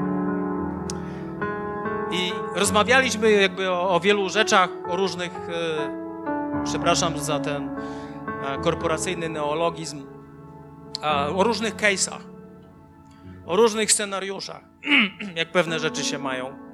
[2.12, 9.30] I rozmawialiśmy jakby o, o wielu rzeczach, o różnych, e, przepraszam za ten e, korporacyjny
[9.30, 10.06] neologizm,
[11.04, 12.22] e, o różnych case'ach,
[13.46, 14.62] o różnych scenariuszach,
[15.36, 16.70] jak pewne rzeczy się mają.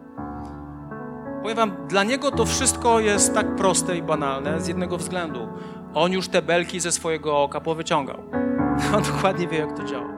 [1.48, 5.48] Powiem wam, dla niego to wszystko jest tak proste i banalne z jednego względu.
[5.94, 8.24] On już te belki ze swojego oka powyciągał.
[8.96, 10.10] On dokładnie wie, jak to działa.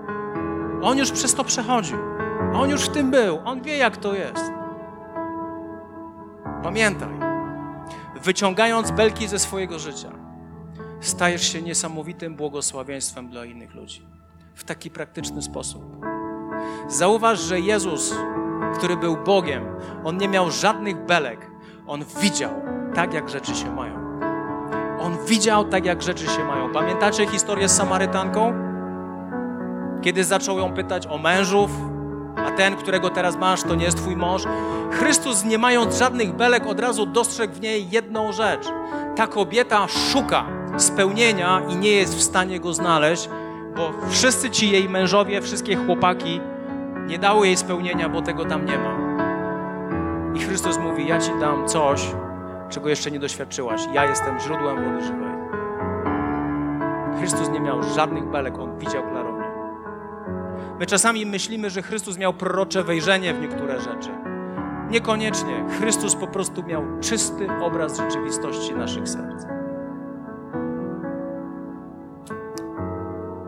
[0.82, 1.98] On już przez to przechodził.
[2.54, 3.40] On już w tym był.
[3.46, 4.52] On wie, jak to jest.
[6.64, 7.14] Pamiętaj,
[8.24, 10.12] wyciągając belki ze swojego życia,
[11.02, 14.02] stajesz się niesamowitym błogosławieństwem dla innych ludzi.
[14.56, 15.84] W taki praktyczny sposób.
[16.88, 18.16] Zauważ, że Jezus,
[18.78, 19.66] który był Bogiem,
[20.04, 21.52] on nie miał żadnych belek.
[21.88, 22.52] On widział
[22.96, 23.94] tak, jak rzeczy się mają.
[25.00, 26.74] On widział tak, jak rzeczy się mają.
[26.74, 28.54] Pamiętacie historię z Samarytanką?
[30.02, 31.72] Kiedy zaczął ją pytać o mężów,
[32.36, 34.44] a ten, którego teraz masz, to nie jest twój mąż.
[34.92, 38.68] Chrystus, nie mając żadnych belek, od razu dostrzegł w niej jedną rzecz.
[39.16, 40.46] Ta kobieta szuka
[40.78, 43.30] spełnienia i nie jest w stanie go znaleźć,
[43.76, 46.42] bo wszyscy ci jej mężowie, wszystkie chłopaki
[47.10, 48.98] nie dały jej spełnienia, bo tego tam nie ma.
[50.36, 52.12] I Chrystus mówi: Ja ci dam coś,
[52.70, 53.82] czego jeszcze nie doświadczyłaś.
[53.94, 55.30] Ja jestem źródłem wody żywej.
[57.18, 59.46] Chrystus nie miał żadnych belek, on widział klarownie.
[60.80, 64.10] My czasami myślimy, że Chrystus miał prorocze wejrzenie w niektóre rzeczy.
[64.90, 65.66] Niekoniecznie.
[65.80, 69.59] Chrystus po prostu miał czysty obraz rzeczywistości naszych serc.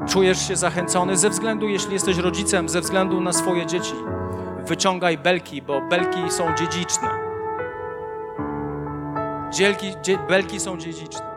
[0.08, 3.93] Czujesz się zachęcony ze względu, jeśli jesteś rodzicem, ze względu na swoje dzieci.
[4.66, 7.10] Wyciągaj belki, bo belki są dziedziczne.
[9.52, 11.32] Dzielki, dzie, belki są dziedziczne.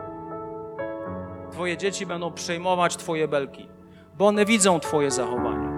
[1.51, 3.69] Twoje dzieci będą przejmować Twoje belki,
[4.17, 5.69] bo one widzą Twoje zachowanie.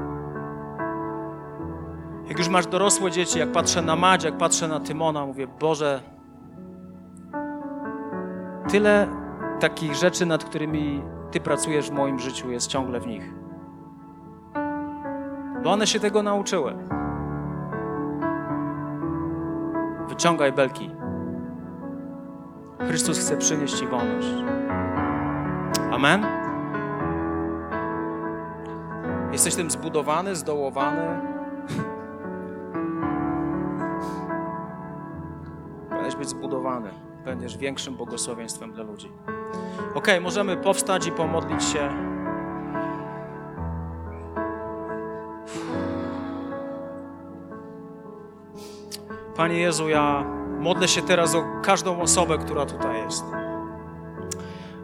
[2.28, 6.02] Jak już masz dorosłe dzieci, jak patrzę na Madzie, jak patrzę na Tymona, mówię, Boże,
[8.70, 9.08] tyle
[9.60, 11.02] takich rzeczy, nad którymi
[11.32, 13.34] Ty pracujesz w moim życiu, jest ciągle w nich.
[15.64, 16.74] Bo one się tego nauczyły.
[20.10, 20.92] Wyciągaj belki.
[22.80, 24.28] Chrystus chce przynieść Ci wolność.
[25.92, 26.26] Amen?
[29.32, 31.02] Jesteś tym zbudowany, zdołowany.
[35.90, 37.07] Powinieneś być zbudowany.
[37.28, 39.12] Będziesz większym błogosławieństwem dla ludzi.
[39.96, 41.90] Ok, możemy powstać i pomodlić się.
[49.36, 50.24] Panie Jezu, ja
[50.60, 53.26] modlę się teraz o każdą osobę, która tutaj jest.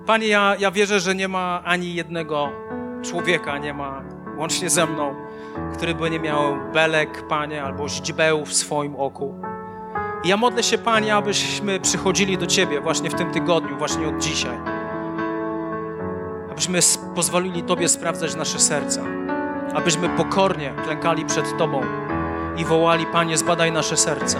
[0.05, 2.49] Panie, ja, ja wierzę, że nie ma ani jednego
[3.01, 4.03] człowieka, nie ma,
[4.37, 5.15] łącznie ze mną,
[5.73, 6.41] który by nie miał
[6.73, 9.52] belek, Panie, albo źdźbeł w swoim oku.
[10.23, 14.17] I ja modlę się, Panie, abyśmy przychodzili do Ciebie właśnie w tym tygodniu, właśnie od
[14.17, 14.57] dzisiaj.
[16.51, 16.79] Abyśmy
[17.15, 19.01] pozwolili Tobie sprawdzać nasze serca.
[19.73, 21.81] Abyśmy pokornie klękali przed Tobą
[22.57, 24.39] i wołali, Panie, zbadaj nasze serca.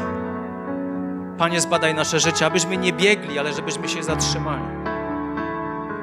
[1.38, 4.64] Panie, zbadaj nasze życie, abyśmy nie biegli, ale żebyśmy się zatrzymali.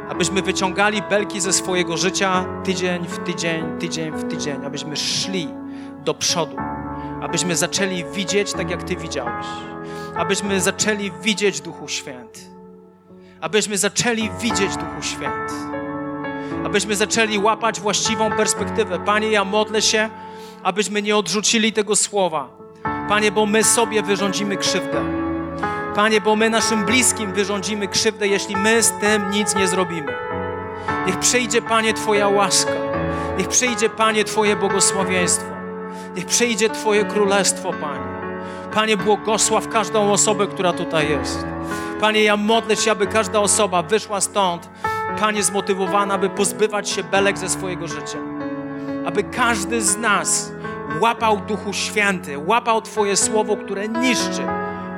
[0.09, 5.49] Abyśmy wyciągali belki ze swojego życia tydzień w tydzień, tydzień w tydzień, abyśmy szli
[6.05, 6.57] do przodu,
[7.23, 9.47] abyśmy zaczęli widzieć tak, jak Ty widziałeś,
[10.17, 12.41] abyśmy zaczęli widzieć Duchu Święty,
[13.41, 15.55] abyśmy zaczęli widzieć Duchu Święty,
[16.65, 18.99] abyśmy zaczęli łapać właściwą perspektywę.
[18.99, 20.11] Panie, ja modlę się,
[20.63, 22.49] abyśmy nie odrzucili tego słowa.
[23.09, 25.05] Panie, bo my sobie wyrządzimy krzywdę.
[25.95, 30.13] Panie, bo my naszym bliskim wyrządzimy krzywdę, jeśli my z tym nic nie zrobimy.
[31.07, 32.73] Niech przyjdzie, Panie, Twoja łaska.
[33.39, 35.47] Niech przyjdzie, Panie, Twoje błogosławieństwo.
[36.17, 38.20] Niech przyjdzie Twoje królestwo, Panie.
[38.75, 41.47] Panie, błogosław każdą osobę, która tutaj jest.
[42.01, 44.71] Panie, ja modlę się, aby każda osoba wyszła stąd,
[45.21, 48.19] Panie, zmotywowana, aby pozbywać się belek ze swojego życia.
[49.07, 50.53] Aby każdy z nas
[51.01, 54.43] łapał Duchu Święty, łapał Twoje słowo, które niszczy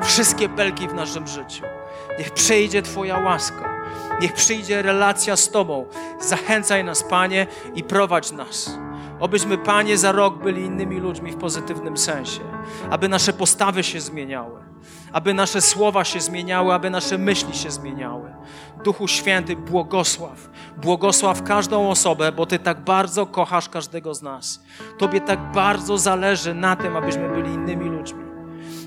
[0.03, 1.65] wszystkie belki w naszym życiu.
[2.19, 3.73] Niech przyjdzie Twoja łaska.
[4.21, 5.87] Niech przyjdzie relacja z Tobą.
[6.21, 8.79] Zachęcaj nas, Panie, i prowadź nas.
[9.23, 12.41] Obyśmy, Panie, za rok byli innymi ludźmi w pozytywnym sensie.
[12.91, 14.61] Aby nasze postawy się zmieniały.
[15.13, 18.35] Aby nasze słowa się zmieniały, aby nasze myśli się zmieniały.
[18.85, 20.51] Duchu Święty, błogosław.
[20.77, 24.63] Błogosław każdą osobę, bo Ty tak bardzo kochasz każdego z nas.
[24.99, 28.23] Tobie tak bardzo zależy na tym, abyśmy byli innymi ludźmi.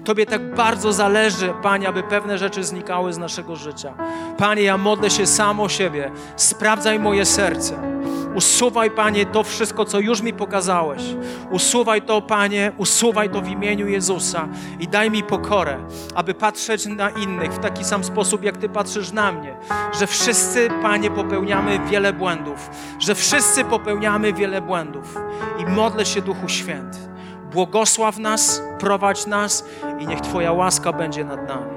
[0.03, 3.93] Tobie tak bardzo zależy, Panie, aby pewne rzeczy znikały z naszego życia.
[4.37, 6.11] Panie, ja modlę się sam o siebie.
[6.35, 7.95] Sprawdzaj moje serce.
[8.35, 11.01] Usuwaj, Panie, to wszystko, co już mi pokazałeś.
[11.51, 14.47] Usuwaj to, Panie, usuwaj to w imieniu Jezusa
[14.79, 15.77] i daj mi pokorę,
[16.15, 19.55] aby patrzeć na innych w taki sam sposób, jak Ty patrzysz na mnie.
[19.99, 22.69] Że wszyscy, Panie, popełniamy wiele błędów.
[22.99, 25.17] Że wszyscy popełniamy wiele błędów.
[25.59, 26.97] I modlę się, Duchu Święty.
[27.51, 29.65] Błogosław nas, prowadź nas
[29.99, 31.71] i niech Twoja łaska będzie nad nami.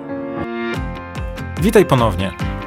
[1.60, 2.57] Witaj ponownie.